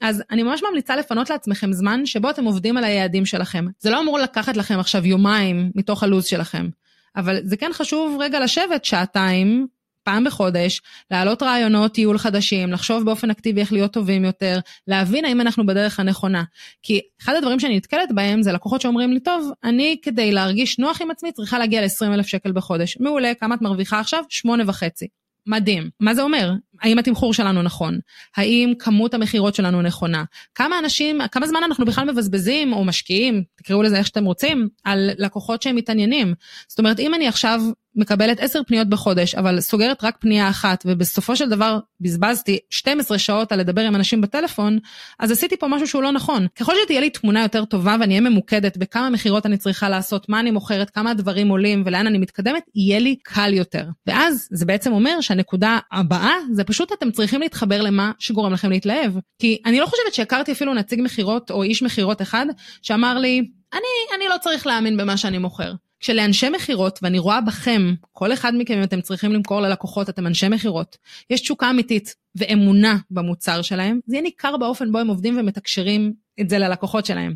אז 0.00 0.22
אני 0.30 0.42
ממש 0.42 0.62
ממליצה 0.70 0.96
לפנות 0.96 1.30
לעצמכם 1.30 1.72
זמן 1.72 2.06
שבו 2.06 2.30
אתם 2.30 2.44
עובדים 2.44 2.76
על 2.76 2.84
היעדים 2.84 3.26
שלכם. 3.26 3.66
זה 3.78 3.90
לא 3.90 4.00
אמור 4.00 4.18
לקחת 4.18 4.56
לכם 4.56 4.78
עכשיו 4.78 5.06
יומיים 5.06 5.70
מתוך 5.74 6.02
הלו"ז 6.02 6.24
שלכם, 6.24 6.68
אבל 7.16 7.40
זה 7.44 7.56
כן 7.56 7.70
חשוב 7.72 8.16
רגע 8.20 8.40
לשבת 8.40 8.84
שעתיים 8.84 9.66
פעם 10.06 10.24
בחודש, 10.24 10.80
להעלות 11.10 11.42
רעיונות 11.42 11.94
טיול 11.94 12.18
חדשים, 12.18 12.72
לחשוב 12.72 13.04
באופן 13.04 13.30
אקטיבי 13.30 13.60
איך 13.60 13.72
להיות 13.72 13.92
טובים 13.92 14.24
יותר, 14.24 14.58
להבין 14.88 15.24
האם 15.24 15.40
אנחנו 15.40 15.66
בדרך 15.66 16.00
הנכונה. 16.00 16.44
כי 16.82 17.00
אחד 17.22 17.34
הדברים 17.34 17.60
שאני 17.60 17.76
נתקלת 17.76 18.12
בהם 18.14 18.42
זה 18.42 18.52
לקוחות 18.52 18.80
שאומרים 18.80 19.12
לי, 19.12 19.20
טוב, 19.20 19.50
אני 19.64 19.96
כדי 20.02 20.32
להרגיש 20.32 20.78
נוח 20.78 21.02
עם 21.02 21.10
עצמי 21.10 21.32
צריכה 21.32 21.58
להגיע 21.58 21.80
ל-20 21.82 22.14
אלף 22.14 22.26
שקל 22.26 22.52
בחודש. 22.52 22.96
מעולה, 23.00 23.32
כמה 23.40 23.54
את 23.54 23.62
מרוויחה 23.62 24.00
עכשיו? 24.00 24.24
שמונה 24.28 24.62
וחצי. 24.66 25.06
מדהים. 25.46 25.90
מה 26.00 26.14
זה 26.14 26.22
אומר? 26.22 26.52
האם 26.82 26.98
התמחור 26.98 27.34
שלנו 27.34 27.62
נכון? 27.62 27.98
האם 28.36 28.72
כמות 28.78 29.14
המכירות 29.14 29.54
שלנו 29.54 29.82
נכונה? 29.82 30.24
כמה 30.54 30.78
אנשים, 30.78 31.20
כמה 31.32 31.46
זמן 31.46 31.60
אנחנו 31.64 31.84
בכלל 31.84 32.10
מבזבזים 32.10 32.72
או 32.72 32.84
משקיעים, 32.84 33.42
תקראו 33.56 33.82
לזה 33.82 33.98
איך 33.98 34.06
שאתם 34.06 34.24
רוצים, 34.24 34.68
על 34.84 35.10
לקוחות 35.18 35.62
שהם 35.62 35.76
מתעניינים. 35.76 36.34
זאת 36.68 36.78
אומרת, 36.78 37.00
אם 37.00 37.14
אני 37.14 37.28
עכשיו 37.28 37.60
מקבלת 37.96 38.40
10 38.40 38.62
פניות 38.66 38.88
בחודש, 38.88 39.34
אבל 39.34 39.60
סוגרת 39.60 40.04
רק 40.04 40.16
פנייה 40.20 40.48
אחת, 40.48 40.84
ובסופו 40.86 41.36
של 41.36 41.48
דבר 41.48 41.78
בזבזתי 42.00 42.58
12 42.70 43.18
שעות 43.18 43.52
על 43.52 43.60
לדבר 43.60 43.80
עם 43.80 43.96
אנשים 43.96 44.20
בטלפון, 44.20 44.78
אז 45.18 45.30
עשיתי 45.30 45.56
פה 45.56 45.68
משהו 45.68 45.86
שהוא 45.86 46.02
לא 46.02 46.12
נכון. 46.12 46.46
ככל 46.56 46.72
שתהיה 46.82 47.00
לי 47.00 47.10
תמונה 47.10 47.42
יותר 47.42 47.64
טובה 47.64 47.96
ואני 48.00 48.18
אהיה 48.18 48.30
ממוקדת 48.30 48.76
בכמה 48.76 49.10
מכירות 49.10 49.46
אני 49.46 49.56
צריכה 49.56 49.88
לעשות, 49.88 50.28
מה 50.28 50.40
אני 50.40 50.50
מוכרת, 50.50 50.90
כמה 50.90 51.10
הדברים 51.10 51.48
עולים 51.48 51.82
ולאן 51.86 52.06
אני 52.06 52.18
מתקדמת, 52.18 52.62
יהיה 52.74 52.98
לי 52.98 53.16
קל 53.22 53.54
יותר. 53.54 53.84
ואז 54.06 54.48
זה 54.50 54.66
בעצם 54.66 54.92
אומר 54.92 55.20
שהנקודה 55.20 55.78
הבאה 55.92 56.34
זה 56.52 56.64
פשוט 56.66 56.92
אתם 56.92 57.10
צריכים 57.10 57.40
להתחבר 57.40 57.82
למה 57.82 58.12
שגורם 58.18 58.52
לכם 58.52 58.70
להתלהב. 58.70 59.12
כי 59.38 59.58
אני 59.66 59.80
לא 59.80 59.86
חושבת 59.86 60.14
שהכרתי 60.14 60.52
אפילו 60.52 60.74
נציג 60.74 61.00
מכירות 61.02 61.50
או 61.50 61.62
איש 61.62 61.82
מכירות 61.82 62.22
אחד 62.22 62.46
שאמר 62.82 63.18
לי, 63.18 63.38
אני, 63.72 64.16
אני 64.16 64.28
לא 64.28 64.36
צריך 64.40 64.66
להאמין 64.66 64.96
במה 64.96 65.16
שאני 65.16 65.38
מוכר. 65.38 65.72
כשלאנשי 66.00 66.48
מכירות, 66.48 66.98
ואני 67.02 67.18
רואה 67.18 67.40
בכם, 67.40 67.94
כל 68.12 68.32
אחד 68.32 68.52
מכם, 68.54 68.74
אם 68.78 68.82
אתם 68.82 69.00
צריכים 69.00 69.32
למכור 69.32 69.60
ללקוחות, 69.60 70.08
אתם 70.08 70.26
אנשי 70.26 70.48
מכירות, 70.48 70.96
יש 71.30 71.40
תשוקה 71.40 71.70
אמיתית 71.70 72.14
ואמונה 72.34 72.96
במוצר 73.10 73.62
שלהם, 73.62 74.00
זה 74.06 74.16
יהיה 74.16 74.22
ניכר 74.22 74.56
באופן 74.56 74.92
בו 74.92 74.98
הם 74.98 75.08
עובדים 75.08 75.38
ומתקשרים 75.38 76.12
את 76.40 76.48
זה 76.48 76.58
ללקוחות 76.58 77.06
שלהם. 77.06 77.34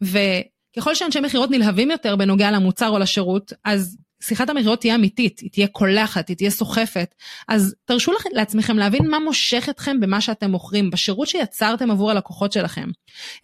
וככל 0.00 0.94
שאנשי 0.94 1.20
מכירות 1.20 1.50
נלהבים 1.50 1.90
יותר 1.90 2.16
בנוגע 2.16 2.50
למוצר 2.50 2.88
או 2.88 2.98
לשירות, 2.98 3.52
אז 3.64 3.98
שיחת 4.22 4.50
המכירות 4.50 4.80
תהיה 4.80 4.94
אמיתית, 4.94 5.40
היא 5.40 5.50
תהיה 5.50 5.66
קולחת, 5.66 6.28
היא 6.28 6.36
תהיה 6.36 6.50
סוחפת. 6.50 7.14
אז 7.48 7.74
תרשו 7.84 8.12
לכ, 8.12 8.24
לעצמכם 8.32 8.78
להבין 8.78 9.08
מה 9.08 9.18
מושך 9.18 9.68
אתכם 9.70 10.00
במה 10.00 10.20
שאתם 10.20 10.50
מוכרים, 10.50 10.90
בשירות 10.90 11.28
שיצרתם 11.28 11.90
עבור 11.90 12.10
הלקוחות 12.10 12.52
שלכם. 12.52 12.88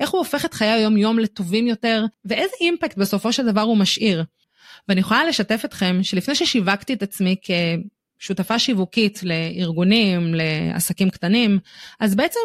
איך 0.01 0.11
הוא 0.11 0.19
הופך 0.19 0.45
את 0.45 0.55
חיי 0.55 0.69
היום-יום 0.69 1.19
לטובים 1.19 1.67
יותר, 1.67 2.05
ואיזה 2.25 2.53
אימפקט 2.61 2.97
בסופו 2.97 3.33
של 3.33 3.47
דבר 3.47 3.61
הוא 3.61 3.77
משאיר. 3.77 4.25
ואני 4.89 5.01
יכולה 5.01 5.25
לשתף 5.25 5.62
אתכם 5.65 5.99
שלפני 6.03 6.35
ששיווקתי 6.35 6.93
את 6.93 7.03
עצמי 7.03 7.37
כשותפה 8.19 8.59
שיווקית 8.59 9.21
לארגונים, 9.23 10.35
לעסקים 10.35 11.11
קטנים, 11.11 11.59
אז 12.01 12.15
בעצם 12.15 12.41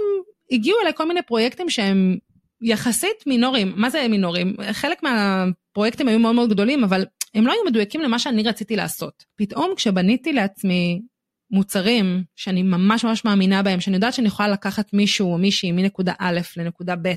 הגיעו 0.52 0.78
אליי 0.82 0.94
כל 0.96 1.08
מיני 1.08 1.22
פרויקטים 1.22 1.70
שהם 1.70 2.18
יחסית 2.62 3.28
מינוריים. 3.28 3.74
מה 3.76 3.90
זה 3.90 4.08
מינוריים? 4.10 4.56
חלק 4.72 5.04
מהפרויקטים 5.04 6.08
היו 6.08 6.20
מאוד 6.20 6.36
מאוד 6.36 6.50
גדולים, 6.50 6.84
אבל 6.84 7.06
הם 7.34 7.48
לא 7.48 7.52
היו 7.52 7.62
מדויקים 7.68 8.02
למה 8.02 8.20
שאני 8.20 8.44
רציתי 8.44 8.76
לעשות. 8.76 9.24
פתאום 9.36 9.74
כשבניתי 9.76 10.34
לעצמי 10.34 11.02
מוצרים 11.52 12.24
שאני 12.36 12.64
ממש 12.64 13.04
ממש 13.04 13.26
מאמינה 13.26 13.64
בהם, 13.64 13.80
שאני 13.80 13.96
יודעת 13.96 14.14
שאני 14.14 14.28
יכולה 14.28 14.50
לקחת 14.50 14.94
מישהו 14.94 15.34
או 15.34 15.38
מישהי 15.38 15.72
מנקודה 15.72 16.14
א' 16.20 16.40
לנקודה 16.58 16.96
ב', 17.02 17.14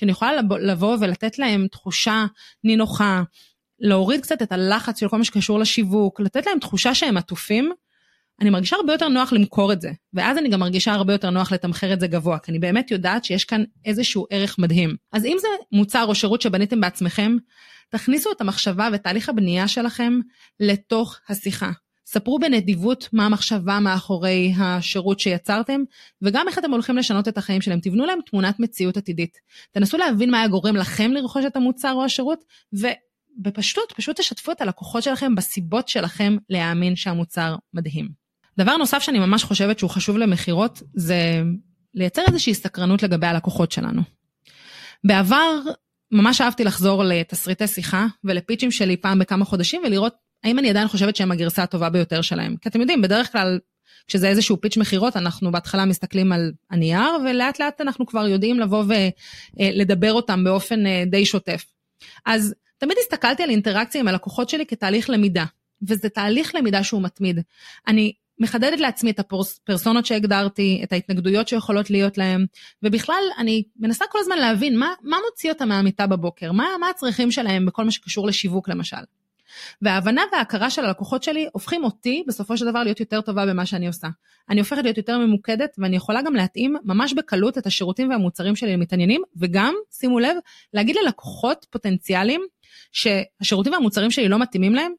שאני 0.00 0.10
יכולה 0.10 0.32
לבוא 0.60 0.96
ולתת 1.00 1.38
להם 1.38 1.66
תחושה 1.66 2.26
נינוחה, 2.64 3.22
להוריד 3.80 4.20
קצת 4.20 4.42
את 4.42 4.52
הלחץ 4.52 5.00
של 5.00 5.08
כל 5.08 5.18
מה 5.18 5.24
שקשור 5.24 5.58
לשיווק, 5.58 6.20
לתת 6.20 6.46
להם 6.46 6.58
תחושה 6.58 6.94
שהם 6.94 7.16
עטופים, 7.16 7.72
אני 8.40 8.50
מרגישה 8.50 8.76
הרבה 8.76 8.92
יותר 8.92 9.08
נוח 9.08 9.32
למכור 9.32 9.72
את 9.72 9.80
זה, 9.80 9.90
ואז 10.14 10.38
אני 10.38 10.48
גם 10.48 10.60
מרגישה 10.60 10.92
הרבה 10.92 11.12
יותר 11.12 11.30
נוח 11.30 11.52
לתמחר 11.52 11.92
את 11.92 12.00
זה 12.00 12.06
גבוה, 12.06 12.38
כי 12.38 12.50
אני 12.50 12.58
באמת 12.58 12.90
יודעת 12.90 13.24
שיש 13.24 13.44
כאן 13.44 13.64
איזשהו 13.84 14.26
ערך 14.30 14.58
מדהים. 14.58 14.96
אז 15.12 15.24
אם 15.24 15.36
זה 15.40 15.48
מוצר 15.72 16.04
או 16.08 16.14
שירות 16.14 16.42
שבניתם 16.42 16.80
בעצמכם, 16.80 17.36
תכניסו 17.88 18.32
את 18.32 18.40
המחשבה 18.40 18.88
ותהליך 18.92 19.28
הבנייה 19.28 19.68
שלכם 19.68 20.20
לתוך 20.60 21.18
השיחה. 21.28 21.70
ספרו 22.06 22.38
בנדיבות 22.38 23.08
מה 23.12 23.26
המחשבה 23.26 23.80
מאחורי 23.80 24.52
השירות 24.58 25.20
שיצרתם, 25.20 25.80
וגם 26.22 26.48
איך 26.48 26.58
אתם 26.58 26.70
הולכים 26.70 26.96
לשנות 26.96 27.28
את 27.28 27.38
החיים 27.38 27.60
שלהם. 27.60 27.80
תבנו 27.80 28.06
להם 28.06 28.18
תמונת 28.30 28.60
מציאות 28.60 28.96
עתידית. 28.96 29.38
תנסו 29.72 29.96
להבין 29.96 30.30
מה 30.30 30.38
היה 30.38 30.48
גורם 30.48 30.76
לכם 30.76 31.12
לרכוש 31.12 31.44
את 31.44 31.56
המוצר 31.56 31.92
או 31.92 32.04
השירות, 32.04 32.44
ו... 32.80 32.86
בפשטות, 33.38 33.92
פשוט 33.96 34.20
תשתפו 34.20 34.52
את 34.52 34.60
הלקוחות 34.60 35.02
שלכם 35.02 35.34
בסיבות 35.34 35.88
שלכם 35.88 36.36
להאמין 36.50 36.96
שהמוצר 36.96 37.56
מדהים. 37.74 38.08
דבר 38.58 38.76
נוסף 38.76 38.98
שאני 38.98 39.18
ממש 39.18 39.44
חושבת 39.44 39.78
שהוא 39.78 39.90
חשוב 39.90 40.18
למכירות, 40.18 40.82
זה 40.94 41.42
לייצר 41.94 42.22
איזושהי 42.28 42.54
סקרנות 42.54 43.02
לגבי 43.02 43.26
הלקוחות 43.26 43.72
שלנו. 43.72 44.02
בעבר, 45.04 45.60
ממש 46.12 46.40
אהבתי 46.40 46.64
לחזור 46.64 47.04
לתסריטי 47.04 47.66
שיחה 47.66 48.06
ולפיצ'ים 48.24 48.70
שלי 48.70 48.96
פעם 48.96 49.18
בכמה 49.18 49.44
חודשים 49.44 49.82
ולראות 49.84 50.14
האם 50.44 50.58
אני 50.58 50.70
עדיין 50.70 50.88
חושבת 50.88 51.16
שהם 51.16 51.32
הגרסה 51.32 51.62
הטובה 51.62 51.90
ביותר 51.90 52.22
שלהם. 52.22 52.56
כי 52.56 52.68
אתם 52.68 52.80
יודעים, 52.80 53.02
בדרך 53.02 53.32
כלל 53.32 53.58
כשזה 54.06 54.28
איזשהו 54.28 54.60
פיץ' 54.60 54.76
מכירות, 54.76 55.16
אנחנו 55.16 55.52
בהתחלה 55.52 55.84
מסתכלים 55.84 56.32
על 56.32 56.52
הנייר, 56.70 57.10
ולאט 57.24 57.60
לאט 57.60 57.80
אנחנו 57.80 58.06
כבר 58.06 58.28
יודעים 58.28 58.60
לבוא 58.60 58.84
ולדבר 59.58 60.12
אותם 60.12 60.44
באופן 60.44 60.86
אה, 60.86 61.04
די 61.06 61.26
שוטף. 61.26 61.64
אז 62.26 62.54
תמיד 62.78 62.96
הסתכלתי 63.00 63.42
על 63.42 63.50
אינטראקציה 63.50 64.00
עם 64.00 64.08
הלקוחות 64.08 64.48
שלי 64.48 64.66
כתהליך 64.66 65.10
למידה, 65.10 65.44
וזה 65.88 66.08
תהליך 66.08 66.54
למידה 66.54 66.84
שהוא 66.84 67.02
מתמיד. 67.02 67.40
אני 67.86 68.12
מחדדת 68.40 68.80
לעצמי 68.80 69.10
את 69.10 69.20
הפרסונות 69.20 70.06
שהגדרתי, 70.06 70.80
את 70.84 70.92
ההתנגדויות 70.92 71.48
שיכולות 71.48 71.90
להיות 71.90 72.18
להם, 72.18 72.46
ובכלל 72.82 73.22
אני 73.38 73.62
מנסה 73.76 74.04
כל 74.10 74.18
הזמן 74.20 74.38
להבין 74.38 74.78
מה, 74.78 74.92
מה 75.02 75.16
מוציא 75.30 75.52
אותם 75.52 75.68
מהמיטה 75.68 76.06
בבוקר, 76.06 76.52
מה, 76.52 76.66
מה 76.80 76.88
הצרכים 76.88 77.30
שלהם 77.30 77.66
בכל 77.66 77.84
מה 77.84 77.90
שקשור 77.90 78.26
לשיווק 78.26 78.68
למשל. 78.68 78.96
וההבנה 79.82 80.22
וההכרה 80.32 80.70
של 80.70 80.84
הלקוחות 80.84 81.22
שלי 81.22 81.48
הופכים 81.52 81.84
אותי 81.84 82.24
בסופו 82.26 82.56
של 82.56 82.66
דבר 82.66 82.82
להיות 82.82 83.00
יותר 83.00 83.20
טובה 83.20 83.46
במה 83.46 83.66
שאני 83.66 83.86
עושה. 83.86 84.08
אני 84.50 84.60
הופכת 84.60 84.82
להיות 84.82 84.96
יותר 84.96 85.18
ממוקדת 85.18 85.70
ואני 85.78 85.96
יכולה 85.96 86.22
גם 86.22 86.34
להתאים 86.34 86.76
ממש 86.84 87.12
בקלות 87.12 87.58
את 87.58 87.66
השירותים 87.66 88.10
והמוצרים 88.10 88.56
שלי 88.56 88.72
למתעניינים, 88.72 89.22
וגם, 89.36 89.74
שימו 89.90 90.18
לב, 90.18 90.36
להגיד 90.74 90.96
ללקוחות 91.02 91.66
פוטנציאליים 91.70 92.40
שהשירותים 92.92 93.72
והמוצרים 93.72 94.10
שלי 94.10 94.28
לא 94.28 94.38
מתאימים 94.38 94.74
להם, 94.74 94.92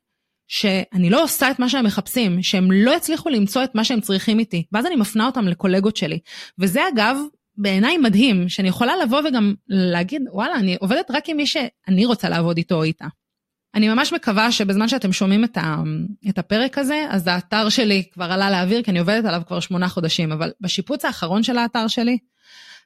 שאני 0.50 1.10
לא 1.10 1.24
עושה 1.24 1.52
את 1.52 1.60
מה 1.60 1.70
שהם 1.70 1.86
מחפשים, 1.86 2.44
שהם 2.44 2.72
לא 2.72 2.96
יצליחו 2.96 3.30
למצוא 3.30 3.64
את 3.64 3.76
מה 3.76 3.84
שהם 3.84 4.02
צריכים 4.02 4.40
איתי, 4.40 4.64
ואז 4.72 4.86
אני 4.86 4.96
מפנה 4.96 5.26
אותם 5.26 5.48
לקולגות 5.48 5.98
שלי. 5.98 6.20
וזה 6.60 6.82
אגב, 6.94 7.18
בעיניי 7.58 7.98
מדהים, 7.98 8.50
שאני 8.50 8.68
יכולה 8.68 8.94
לבוא 9.04 9.22
וגם 9.30 9.54
להגיד, 9.68 10.22
וואלה, 10.32 10.56
אני 10.56 10.78
עובדת 10.80 11.12
רק 11.12 11.30
עם 11.30 11.38
מי 11.38 11.46
שאני 11.48 12.06
רוצה 12.06 12.30
לעבוד 12.30 12.58
איתו 12.58 12.76
או 12.76 12.84
איתה. 12.84 13.06
אני 13.76 13.90
ממש 13.90 14.14
מקווה 14.14 14.52
שבזמן 14.52 14.88
שאתם 14.88 15.12
שומעים 15.12 15.44
את, 15.44 15.58
ה, 15.58 15.76
את 16.30 16.38
הפרק 16.38 16.78
הזה, 16.78 17.06
אז 17.10 17.28
האתר 17.28 17.70
שלי 17.70 18.04
כבר 18.14 18.32
עלה 18.32 18.52
לאוויר, 18.52 18.84
כי 18.84 18.92
אני 18.92 19.00
עובדת 19.00 19.26
עליו 19.26 19.42
כבר 19.48 19.60
שמונה 19.60 19.88
חודשים, 19.88 20.32
אבל 20.32 20.52
בשיפוץ 20.62 21.06
האחרון 21.06 21.44
של 21.44 21.58
האתר 21.58 21.88
שלי, 21.88 22.18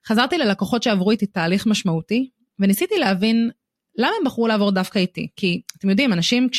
חזרתי 0.08 0.38
ללקוחות 0.38 0.84
שעברו 0.84 1.12
איתי 1.12 1.26
תהליך 1.26 1.68
משמעותי, 1.68 2.30
וניסיתי 2.60 2.96
להבין 3.00 3.50
למה 3.98 4.12
הם 4.20 4.26
בחרו 4.26 4.48
לעבור 4.48 4.72
דווקא 4.72 5.00
איתי. 5.00 5.28
כי 5.36 5.62
אתם 5.78 5.90
יודעים, 5.90 6.14
אנשים 6.14 6.50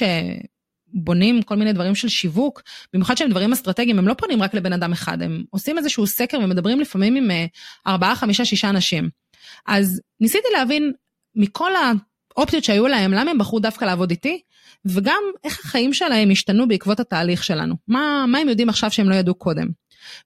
כשבונים 0.94 1.42
כל 1.42 1.56
מיני 1.56 1.72
דברים 1.72 1.94
של 1.94 2.08
שיווק, 2.08 2.62
במיוחד 2.92 3.16
שהם 3.16 3.30
דברים 3.30 3.52
אסטרטגיים, 3.52 3.98
הם 3.98 4.08
לא 4.08 4.14
פונים 4.14 4.42
רק 4.42 4.54
לבן 4.54 4.72
אדם 4.72 4.92
אחד, 4.92 5.22
הם 5.22 5.44
עושים 5.50 5.78
איזשהו 5.78 6.06
סקר 6.06 6.38
ומדברים 6.42 6.80
לפעמים 6.80 7.16
עם 7.16 7.30
אה, 7.30 7.46
ארבעה, 7.86 8.16
חמישה, 8.16 8.44
שישה 8.44 8.70
אנשים. 8.70 9.08
אז 9.66 10.00
ניסיתי 10.20 10.48
להבין 10.56 10.92
מכל. 11.34 11.72
האופציות 12.36 12.64
שהיו 12.64 12.86
להם, 12.86 13.12
למה 13.12 13.30
הם 13.30 13.38
בחרו 13.38 13.60
דווקא 13.60 13.84
לעבוד 13.84 14.10
איתי, 14.10 14.40
וגם 14.84 15.22
איך 15.44 15.64
החיים 15.64 15.94
שלהם 15.94 16.30
השתנו 16.30 16.68
בעקבות 16.68 17.00
התהליך 17.00 17.44
שלנו. 17.44 17.74
מה, 17.88 18.24
מה 18.28 18.38
הם 18.38 18.48
יודעים 18.48 18.68
עכשיו 18.68 18.90
שהם 18.90 19.08
לא 19.08 19.14
ידעו 19.14 19.34
קודם. 19.34 19.66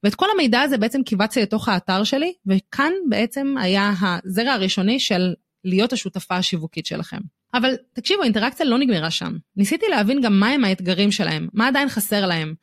ואת 0.03 0.15
כל 0.15 0.27
המידע 0.35 0.61
הזה 0.61 0.79
בעצם 0.79 1.03
קיבצתי 1.03 1.43
לתוך 1.43 1.69
האתר 1.69 2.05
שלי, 2.05 2.33
וכאן 2.47 2.93
בעצם 3.09 3.55
היה 3.61 3.93
הזרע 4.01 4.53
הראשוני 4.53 5.01
של 5.01 5.35
להיות 5.65 5.93
השותפה 5.93 6.37
השיווקית 6.37 6.87
שלכם. 6.87 7.19
אבל 7.55 7.75
תקשיבו, 7.93 8.23
האינטראקציה 8.23 8.67
לא 8.67 8.79
נגמרה 8.79 9.11
שם. 9.11 9.33
ניסיתי 9.57 9.87
להבין 9.91 10.21
גם 10.21 10.41
מהם 10.41 10.65
האתגרים 10.65 11.13
שלהם, 11.13 11.49
מה 11.53 11.69
עדיין 11.69 11.89
חסר 11.89 12.27
להם. 12.27 12.55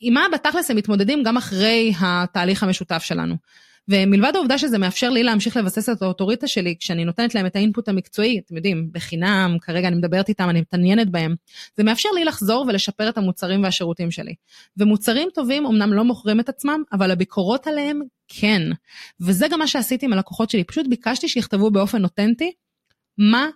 עם 0.00 0.14
מה 0.14 0.26
בתכלס 0.32 0.70
הם 0.70 0.76
מתמודדים 0.76 1.22
גם 1.22 1.36
אחרי 1.36 1.92
התהליך 2.00 2.62
המשותף 2.62 3.02
שלנו. 3.02 3.34
ומלבד 3.88 4.32
העובדה 4.34 4.58
שזה 4.58 4.78
מאפשר 4.78 5.10
לי 5.10 5.22
להמשיך 5.22 5.56
לבסס 5.56 5.88
את 5.88 6.02
האוטוריטה 6.02 6.48
שלי 6.48 6.76
כשאני 6.78 7.04
נותנת 7.04 7.34
להם 7.34 7.46
את 7.46 7.56
האינפוט 7.56 7.88
המקצועי, 7.88 8.40
אתם 8.46 8.56
יודעים, 8.56 8.88
בחינם, 8.92 9.56
כרגע 9.60 9.88
אני 9.88 9.96
מדברת 9.96 10.28
איתם, 10.28 10.50
אני 10.50 10.60
מתעניינת 10.60 11.10
בהם, 11.10 11.34
זה 11.76 11.84
מאפשר 11.84 12.08
לי 12.14 12.24
לחזור 12.24 12.64
ולשפר 12.68 13.08
את 13.08 13.18
המוצרים 13.18 13.62
והשירותים 13.62 14.10
שלי. 14.10 14.34
ומוצרים 14.76 15.28
טובים 15.34 15.66
אמנם 15.66 15.92
לא 15.92 16.04
מוכרים 16.04 16.40
את 16.40 16.48
עצמם, 16.48 16.82
אבל 16.92 17.10
הביקורות 17.10 17.66
עליהם 17.66 18.02
כן. 18.28 18.62
וזה 19.20 19.46
גם 19.50 19.58
מה 19.58 19.66
שעשיתי 19.66 20.06
עם 20.06 20.12
הלקוחות 20.12 20.50
שלי, 20.50 20.64
פשוט 20.64 20.86
ביקשתי 20.88 21.28
שיכתבו 21.28 21.70
באופן 21.70 22.04
אותנטי 22.04 22.52
מה 23.18 23.48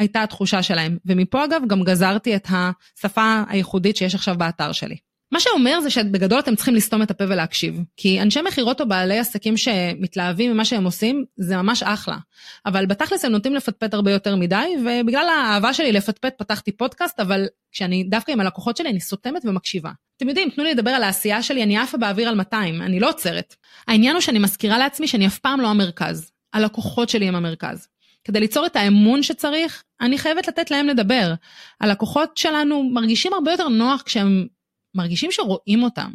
הייתה 0.00 0.22
התחושה 0.22 0.62
שלהם. 0.62 0.96
ומפה 1.06 1.44
אגב 1.44 1.62
גם 1.66 1.82
גזרתי 1.82 2.36
את 2.36 2.48
השפה 2.48 3.42
הייחודית 3.48 3.96
שיש 3.96 4.14
עכשיו 4.14 4.34
באתר 4.38 4.72
שלי. 4.72 4.96
מה 5.32 5.40
שאומר 5.40 5.80
זה 5.80 5.90
שבגדול 5.90 6.38
אתם 6.38 6.54
צריכים 6.54 6.74
לסתום 6.74 7.02
את 7.02 7.10
הפה 7.10 7.24
ולהקשיב. 7.24 7.80
כי 7.96 8.22
אנשי 8.22 8.40
מכירות 8.42 8.80
או 8.80 8.88
בעלי 8.88 9.18
עסקים 9.18 9.56
שמתלהבים 9.56 10.52
ממה 10.52 10.64
שהם 10.64 10.84
עושים, 10.84 11.24
זה 11.36 11.56
ממש 11.56 11.82
אחלה. 11.82 12.16
אבל 12.66 12.86
בתכלס 12.86 13.24
הם 13.24 13.32
נוטים 13.32 13.54
לפטפט 13.54 13.94
הרבה 13.94 14.10
יותר 14.10 14.36
מדי, 14.36 14.66
ובגלל 14.84 15.28
האהבה 15.28 15.74
שלי 15.74 15.92
לפטפט 15.92 16.34
פתחתי 16.38 16.72
פודקאסט, 16.72 17.20
אבל 17.20 17.46
כשאני 17.72 18.04
דווקא 18.04 18.32
עם 18.32 18.40
הלקוחות 18.40 18.76
שלי, 18.76 18.88
אני 18.88 19.00
סותמת 19.00 19.44
ומקשיבה. 19.44 19.90
אתם 20.16 20.28
יודעים, 20.28 20.50
תנו 20.50 20.64
לי 20.64 20.70
לדבר 20.70 20.90
על 20.90 21.02
העשייה 21.02 21.42
שלי, 21.42 21.62
אני 21.62 21.78
עפה 21.78 21.98
באוויר 21.98 22.28
על 22.28 22.34
200, 22.34 22.82
אני 22.82 23.00
לא 23.00 23.08
עוצרת. 23.08 23.54
העניין 23.88 24.14
הוא 24.14 24.20
שאני 24.20 24.38
מזכירה 24.38 24.78
לעצמי 24.78 25.08
שאני 25.08 25.26
אף 25.26 25.38
פעם 25.38 25.60
לא 25.60 25.68
המרכז. 25.68 26.30
הלקוחות 26.52 27.08
שלי 27.08 27.28
הם 27.28 27.34
המרכז. 27.34 27.88
כדי 28.24 28.40
ליצור 28.40 28.66
את 28.66 28.76
האמון 28.76 29.22
שצריך, 29.22 29.82
אני 30.00 30.18
חייבת 30.18 30.48
לתת 30.48 30.70
להם 30.70 30.86
לדבר. 30.86 31.34
הלקוחות 31.80 32.36
שלנו 32.36 32.82
מרגישים 32.82 33.32
הרבה 33.32 33.50
יותר 33.50 33.68
נוח 33.68 34.02
כשהם 34.02 34.46
מרגישים 34.94 35.30
שרואים 35.30 35.82
אותם, 35.82 36.10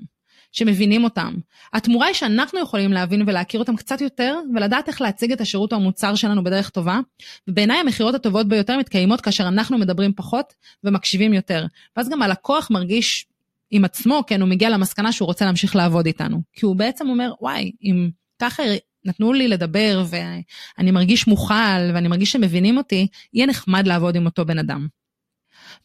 שמבינים 0.52 1.04
אותם. 1.04 1.34
התמורה 1.74 2.08
היא 2.08 2.15
שאנחנו 2.15 2.60
יכולים 2.60 2.94
להבין 2.94 3.24
ולהכיר 3.28 3.60
אותם 3.60 3.76
קצת 3.76 4.02
יותר, 4.02 4.39
ולדעת 4.56 4.88
איך 4.88 5.02
להציג 5.02 5.32
את 5.32 5.41
השירות 5.41 5.74
או 5.74 5.78
המוצר 5.78 6.15
שלנו 6.15 6.44
בדרך 6.44 6.70
טובה, 6.70 7.00
ובעיניי 7.48 7.78
המכירות 7.78 8.15
הטובות 8.15 8.48
ביותר 8.48 8.78
מתקיימות 8.78 9.22
כאשר 9.22 9.48
אנחנו 9.48 9.78
מדברים 9.78 10.13
פחות 10.15 10.54
ומקשיבים 10.84 11.34
יותר. 11.34 11.65
ואז 11.98 12.10
גם 12.10 12.22
הלקוח 12.22 12.72
מרגיש 12.72 13.26
עם 13.72 13.86
עצמו, 13.86 14.24
כן, 14.28 14.41
הוא 14.41 14.50
מגיע 14.50 14.70
למסקנה 14.70 15.12
שהוא 15.12 15.26
רוצה 15.26 15.46
להמשיך 15.46 15.76
לעבוד 15.76 16.06
איתנו. 16.06 16.41
כי 16.54 16.65
הוא 16.65 16.76
בעצם 16.76 17.10
אומר, 17.10 17.34
וואי, 17.41 17.72
אם 17.84 18.10
ככה 18.39 18.63
נתנו 19.06 19.34
לי 19.34 19.48
לדבר 19.48 20.06
ואני 20.10 20.91
מרגיש 20.91 21.28
מוכל 21.28 21.91
ואני 21.94 22.08
מרגיש 22.08 22.32
שמבינים 22.32 22.78
אותי, 22.78 23.08
יהיה 23.34 23.48
נחמד 23.48 23.88
לעבוד 23.88 24.15
עם 24.15 24.26
אותו 24.26 24.46
בן 24.46 24.60
אדם. 24.60 24.88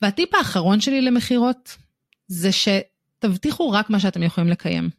והטיפ 0.03 0.35
האחרון 0.35 0.81
שלי 0.81 1.01
למכירות 1.01 1.77
זה 2.27 2.51
שתבטיחו 2.53 3.71
רק 3.71 3.91
מה 3.91 4.01
שאתם 4.01 4.23
יכולים 4.23 4.51
לקיים. 4.51 4.91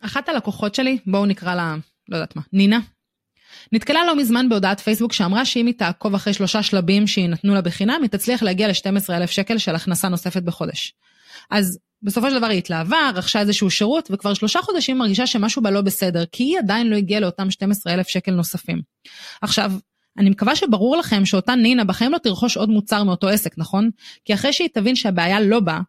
אחת 0.00 0.28
הלקוחות 0.28 0.74
שלי, 0.74 0.98
בואו 1.06 1.26
נקרא 1.26 1.54
לה, 1.54 1.76
לא 2.08 2.16
יודעת 2.16 2.36
מה, 2.36 2.42
נינה, 2.52 2.80
נתקלה 3.72 4.04
לא 4.06 4.16
מזמן 4.16 4.48
בהודעת 4.48 4.80
פייסבוק 4.80 5.12
שאמרה 5.12 5.44
שאם 5.44 5.66
היא 5.66 5.74
תעקוב 5.78 6.14
אחרי 6.14 6.32
שלושה 6.32 6.62
שלבים 6.62 7.06
שיינתנו 7.06 7.54
לה 7.54 7.60
בחינם, 7.60 7.98
היא 8.02 8.10
תצליח 8.10 8.42
להגיע 8.42 8.68
ל-12,000 8.68 9.26
שקל 9.26 9.58
של 9.58 9.74
הכנסה 9.74 10.08
נוספת 10.08 10.42
בחודש. 10.42 10.94
אז 11.50 11.78
בסופו 12.02 12.30
של 12.30 12.38
דבר 12.38 12.46
היא 12.46 12.58
התלהבה, 12.58 13.10
רכשה 13.14 13.40
איזשהו 13.40 13.70
שירות, 13.70 14.08
וכבר 14.12 14.34
שלושה 14.34 14.62
חודשים 14.62 14.98
מרגישה 14.98 15.26
שמשהו 15.26 15.62
בה 15.62 15.70
לא 15.70 15.80
בסדר, 15.80 16.24
כי 16.32 16.42
היא 16.44 16.58
עדיין 16.58 16.86
לא 16.86 16.96
הגיעה 16.96 17.20
לאותם 17.20 17.50
12,000 17.50 18.08
שקל 18.08 18.32
נוספים. 18.32 18.82
עכשיו, 19.42 19.72
אני 20.18 20.30
מקווה 20.30 20.56
שברור 20.56 20.96
לכם 20.96 21.26
שאותה 21.26 21.54
נינה 21.54 21.84
בחיים 21.84 22.12
לא 22.12 22.18
תרכוש 22.18 22.56
עוד 22.56 22.68
מוצר 22.68 23.04
מאותו 23.04 23.28
עסק, 23.28 23.58
נכון? 23.58 23.90
כי 24.24 24.34
אחרי 24.34 24.52
שהיא 24.52 24.68
תבין 24.74 24.96
שהבעיה 24.96 25.40
לא 25.40 25.60
בה, 25.60 25.80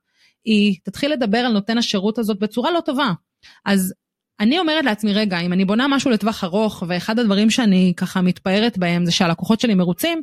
היא 0.45 0.75
תתחיל 0.83 1.11
לדבר 1.11 1.37
על 1.37 1.51
נותן 1.51 1.77
השירות 1.77 2.17
הזאת 2.17 2.39
בצורה 2.39 2.71
לא 2.71 2.79
טובה. 2.79 3.11
אז 3.65 3.93
אני 4.39 4.59
אומרת 4.59 4.85
לעצמי, 4.85 5.13
רגע, 5.13 5.39
אם 5.39 5.53
אני 5.53 5.65
בונה 5.65 5.87
משהו 5.87 6.11
לטווח 6.11 6.43
ארוך, 6.43 6.83
ואחד 6.87 7.19
הדברים 7.19 7.49
שאני 7.49 7.93
ככה 7.97 8.21
מתפארת 8.21 8.77
בהם 8.77 9.05
זה 9.05 9.11
שהלקוחות 9.11 9.59
שלי 9.59 9.75
מרוצים, 9.75 10.21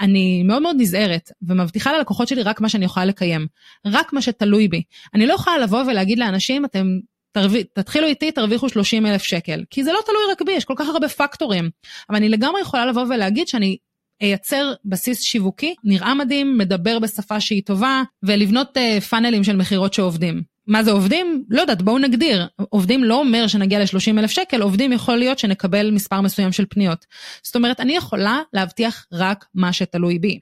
אני 0.00 0.42
מאוד 0.42 0.62
מאוד 0.62 0.76
נזהרת, 0.78 1.30
ומבטיחה 1.42 1.92
ללקוחות 1.92 2.28
שלי 2.28 2.42
רק 2.42 2.60
מה 2.60 2.68
שאני 2.68 2.84
יכולה 2.84 3.06
לקיים. 3.06 3.46
רק 3.86 4.12
מה 4.12 4.22
שתלוי 4.22 4.68
בי. 4.68 4.82
אני 5.14 5.26
לא 5.26 5.34
יכולה 5.34 5.58
לבוא 5.58 5.82
ולהגיד 5.82 6.18
לאנשים, 6.18 6.64
אתם 6.64 6.86
תרו... 7.32 7.58
תתחילו 7.74 8.06
איתי, 8.06 8.32
תרוויחו 8.32 8.68
30 8.68 9.06
אלף 9.06 9.22
שקל. 9.22 9.64
כי 9.70 9.84
זה 9.84 9.92
לא 9.92 9.98
תלוי 10.06 10.22
רק 10.32 10.42
בי, 10.42 10.52
יש 10.52 10.64
כל 10.64 10.74
כך 10.76 10.88
הרבה 10.88 11.08
פקטורים. 11.08 11.70
אבל 12.10 12.16
אני 12.16 12.28
לגמרי 12.28 12.60
יכולה 12.60 12.86
לבוא 12.86 13.02
ולהגיד 13.02 13.48
שאני 13.48 13.76
אייצר 14.20 14.72
בסיס 14.84 15.22
שיווקי, 15.22 15.74
נראה 15.84 16.14
מדהים, 16.14 16.58
מדבר 16.58 16.98
בשפה 16.98 17.40
שהיא 17.40 17.62
טובה, 17.66 18.02
ולבנות 18.22 18.76
uh, 18.76 19.00
פאנלים 19.00 19.44
של 19.44 19.56
מכירות 19.56 19.94
שעובדים. 19.94 20.42
מה 20.72 20.84
זה 20.84 20.90
עובדים? 20.90 21.44
לא 21.48 21.60
יודעת, 21.60 21.82
בואו 21.82 21.98
נגדיר. 21.98 22.46
עובדים 22.68 23.04
לא 23.04 23.14
אומר 23.14 23.46
שנגיע 23.46 23.78
ל-30 23.78 24.18
אלף 24.18 24.30
שקל, 24.30 24.62
עובדים 24.62 24.92
יכול 24.92 25.16
להיות 25.16 25.38
שנקבל 25.38 25.90
מספר 25.90 26.20
מסוים 26.20 26.52
של 26.52 26.64
פניות. 26.70 27.06
זאת 27.42 27.56
אומרת, 27.56 27.80
אני 27.80 27.96
יכולה 27.96 28.40
להבטיח 28.52 29.06
רק 29.12 29.44
מה 29.54 29.72
שתלוי 29.72 30.18
בי. 30.18 30.38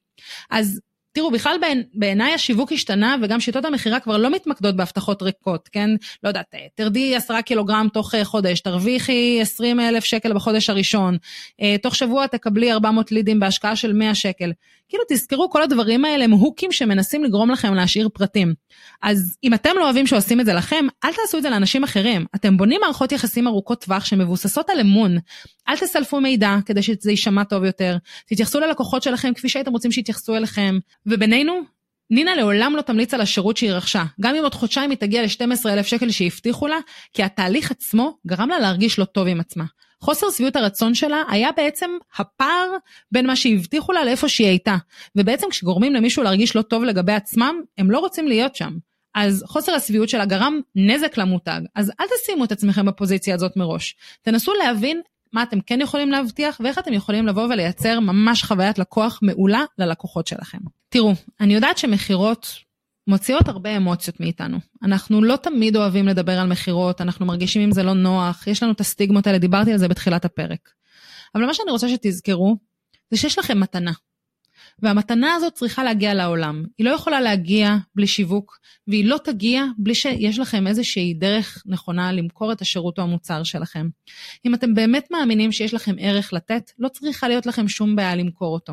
אז 0.51 0.81
תראו, 1.13 1.31
בכלל 1.31 1.57
בעיניי 1.95 2.35
השיווק 2.35 2.73
השתנה 2.73 3.17
וגם 3.23 3.41
שיטות 3.41 3.65
המכירה 3.65 4.01
כבר 4.01 4.17
לא 4.17 4.31
מתמקדות 4.31 4.77
בהבטחות 4.77 5.23
ריקות, 5.23 5.69
כן? 5.73 5.91
לא 6.23 6.29
יודעת, 6.29 6.55
תרדי 6.75 7.17
עשרה 7.17 7.43
קילוגרם 7.43 7.87
תוך 7.93 8.15
אה, 8.15 8.25
חודש, 8.25 8.61
תרוויחי 8.61 9.39
20 9.41 9.81
אלף 9.81 10.05
שקל 10.05 10.33
בחודש 10.33 10.71
הראשון, 10.71 11.17
אה, 11.61 11.77
תוך 11.83 11.95
שבוע 11.95 12.27
תקבלי 12.27 12.73
400 12.73 13.13
לידים 13.13 13.41
בהשקעה 13.41 13.77
של 13.77 13.93
100 13.93 14.15
שקל. 14.15 14.53
כאילו 14.91 15.05
תזכרו 15.09 15.51
כל 15.51 15.63
הדברים 15.63 16.05
האלה 16.05 16.25
הם 16.25 16.31
הוקים 16.31 16.73
שמנסים 16.73 17.25
לגרום 17.25 17.51
לכם 17.51 17.75
להשאיר 17.75 18.09
פרטים. 18.09 18.55
אז 19.03 19.37
אם 19.45 19.55
אתם 19.55 19.71
לא 19.77 19.85
אוהבים 19.85 20.07
שעושים 20.07 20.41
את 20.41 20.47
זה 20.47 20.53
לכם, 20.53 20.87
אל 21.05 21.11
תעשו 21.13 21.39
את 21.39 21.43
זה 21.43 21.51
לאנשים 21.51 21.85
אחרים. 21.85 22.27
אתם 22.35 22.57
בונים 22.57 22.81
מערכות 22.81 23.13
יחסים 23.13 23.47
ארוכות 23.47 23.85
טווח 23.85 24.05
שמבוססות 24.05 24.71
על 24.71 24.81
אמון. 24.81 25.19
אל 25.69 25.77
תסלפו 25.77 26.21
מידע 26.21 26.57
כדי 26.67 26.83
שזה 26.83 27.11
יישמע 27.11 27.45
טוב 27.45 27.65
יותר. 27.65 27.97
תתייחסו 28.27 28.61
ללקוחות 28.61 29.03
שלכם 29.03 29.35
כפי 29.35 29.49
שהייתם 29.49 29.73
רוצים 29.73 29.93
שיתייחסו 29.93 30.37
אליכם. 30.37 30.79
ובינינו, 31.07 31.61
נינה 32.11 32.35
לעולם 32.35 32.77
לא 32.77 32.83
תמליץ 32.83 33.15
על 33.15 33.21
השירות 33.21 33.57
שהיא 33.57 33.73
רכשה, 33.73 34.05
גם 34.21 34.35
אם 34.35 34.43
עוד 34.43 34.55
חודשיים 34.55 34.91
היא 34.91 34.99
תגיע 34.99 35.23
ל-12,000 35.23 35.83
שקל 35.83 36.11
שהבטיחו 36.11 36.67
לה, 36.67 36.79
כי 37.13 37.23
התהליך 37.23 37.71
עצמו 37.71 38.19
גרם 38.27 38.49
לה 38.49 38.59
להרגיש 38.59 38.99
לא 38.99 39.05
טוב 39.05 39.27
עם 39.27 39.41
עצמה. 39.41 39.65
חוסר 40.01 40.31
שביעות 40.31 40.57
הרצון 40.57 40.95
שלה 40.95 41.23
היה 41.29 41.53
בעצם 41.57 41.91
הפער 42.19 42.77
בין 43.13 43.27
מה 43.27 43.37
שהבטיחו 43.37 43.93
לה 43.93 44.05
לאיפה 44.05 44.29
שהיא 44.29 44.47
הייתה. 44.47 44.77
ובעצם 45.17 45.47
כשגורמים 45.51 45.95
למישהו 45.95 46.23
להרגיש 46.23 46.57
לא 46.57 46.63
טוב 46.63 46.85
לגבי 46.85 47.13
עצמם, 47.13 47.55
הם 47.79 47.91
לא 47.91 47.99
רוצים 47.99 48.29
להיות 48.29 48.57
שם. 48.57 48.77
אז 49.15 49.45
חוסר 49.47 49.73
השביעות 49.73 50.09
שלה 50.09 50.25
גרם 50.25 50.61
נזק 50.77 51.17
למותג, 51.17 51.61
אז 51.75 51.93
אל 52.01 52.07
תשימו 52.23 52.45
את 52.45 52.53
עצמכם 52.53 52.87
בפוזיציה 52.87 53.35
הזאת 53.35 53.57
מראש. 53.57 53.97
תנסו 54.23 54.55
להבין 54.55 55.01
מה 55.33 55.43
אתם 55.43 55.61
כן 55.61 55.81
יכולים 55.81 56.11
להבטיח 56.11 56.61
ואיך 56.65 56.79
אתם 56.79 56.93
יכולים 56.93 57.27
לבוא 57.27 57.43
ולייצר 57.43 58.01
ממש 58.01 58.45
חוויית 58.45 58.79
לקוח 58.79 59.19
מעולה 59.23 59.65
ללקוחות 59.79 60.27
שלכם. 60.27 60.59
תראו, 60.89 61.13
אני 61.41 61.55
יודעת 61.55 61.79
שמכירות 61.79 62.55
מוציאות 63.11 63.49
הרבה 63.49 63.77
אמוציות 63.77 64.21
מאיתנו. 64.21 64.59
אנחנו 64.83 65.23
לא 65.23 65.37
תמיד 65.37 65.77
אוהבים 65.77 66.09
לדבר 66.09 66.39
על 66.39 66.49
מכירות, 66.49 67.01
אנחנו 67.01 67.27
מרגישים 67.27 67.63
עם 67.63 67.73
זה 67.73 67.83
לא 67.83 67.93
נוח, 67.93 68.47
יש 68.47 68.63
לנו 68.63 68.73
את 68.73 68.81
הסטיגמות 68.81 69.27
האלה, 69.27 69.39
דיברתי 69.39 69.73
על 69.73 69.79
זה 69.79 69.89
בתחילת 69.89 70.25
הפרק. 70.25 70.71
אבל 71.35 71.47
מה 71.47 71.55
שאני 71.55 71.71
רוצה 71.71 71.89
שתזכרו, 71.89 72.57
זה 73.11 73.17
שיש 73.17 73.39
לכם 73.39 73.61
מתנה. 73.61 73.93
והמתנה 74.79 75.35
הזאת 75.35 75.53
צריכה 75.53 75.85
להגיע 75.85 76.15
לעולם. 76.15 76.65
היא 76.79 76.87
לא 76.87 76.91
יכולה 76.91 77.21
להגיע 77.21 77.77
בלי 77.95 78.07
שיווק, 78.07 78.59
והיא 78.89 79.05
לא 79.05 79.19
תגיע 79.25 79.65
בלי 79.79 79.95
שיש 79.95 80.39
לכם 80.39 80.67
איזושהי 80.67 81.15
דרך 81.15 81.63
נכונה 81.67 82.13
למכור 82.13 82.53
את 82.53 82.61
השירות 82.61 82.99
או 82.99 83.03
המוצר 83.03 83.43
שלכם. 83.43 83.89
אם 84.47 84.55
אתם 84.55 84.75
באמת 84.75 85.09
מאמינים 85.11 85.53
שיש 85.53 85.75
לכם 85.75 85.95
ערך 85.99 86.33
לתת, 86.33 86.71
לא 86.79 86.89
צריכה 86.89 87.29
להיות 87.29 87.47
לכם 87.47 87.69
שום 87.69 87.97
בעיה 87.97 88.17
למכור 88.17 88.55
אותו. 88.55 88.73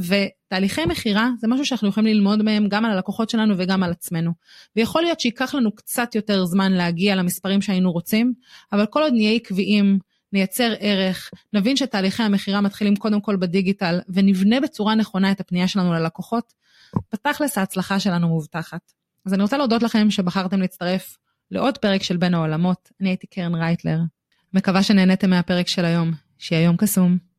ותהליכי 0.00 0.86
מכירה 0.86 1.30
זה 1.38 1.48
משהו 1.48 1.66
שאנחנו 1.66 1.88
יכולים 1.88 2.14
ללמוד 2.14 2.42
מהם 2.42 2.68
גם 2.68 2.84
על 2.84 2.90
הלקוחות 2.90 3.30
שלנו 3.30 3.54
וגם 3.58 3.82
על 3.82 3.90
עצמנו. 3.90 4.32
ויכול 4.76 5.02
להיות 5.02 5.20
שייקח 5.20 5.54
לנו 5.54 5.74
קצת 5.74 6.14
יותר 6.14 6.44
זמן 6.44 6.72
להגיע 6.72 7.16
למספרים 7.16 7.62
שהיינו 7.62 7.92
רוצים, 7.92 8.32
אבל 8.72 8.86
כל 8.86 9.02
עוד 9.02 9.12
נהיה 9.12 9.32
עקביים, 9.32 9.98
נייצר 10.32 10.72
ערך, 10.78 11.30
נבין 11.52 11.76
שתהליכי 11.76 12.22
המכירה 12.22 12.60
מתחילים 12.60 12.96
קודם 12.96 13.20
כל 13.20 13.36
בדיגיטל, 13.36 14.00
ונבנה 14.08 14.60
בצורה 14.60 14.94
נכונה 14.94 15.32
את 15.32 15.40
הפנייה 15.40 15.68
שלנו 15.68 15.92
ללקוחות, 15.92 16.52
בתכלס 17.12 17.58
ההצלחה 17.58 18.00
שלנו 18.00 18.28
מובטחת. 18.28 18.92
אז 19.26 19.34
אני 19.34 19.42
רוצה 19.42 19.58
להודות 19.58 19.82
לכם 19.82 20.10
שבחרתם 20.10 20.60
להצטרף 20.60 21.16
לעוד 21.50 21.78
פרק 21.78 22.02
של 22.02 22.16
בין 22.16 22.34
העולמות. 22.34 22.90
אני 23.00 23.08
הייתי 23.08 23.26
קרן 23.26 23.54
רייטלר. 23.54 23.98
מקווה 24.54 24.82
שנהניתם 24.82 25.30
מהפרק 25.30 25.68
של 25.68 25.84
היום. 25.84 26.12
שיהיה 26.38 26.64
יום 26.64 26.76
קסום. 26.76 27.29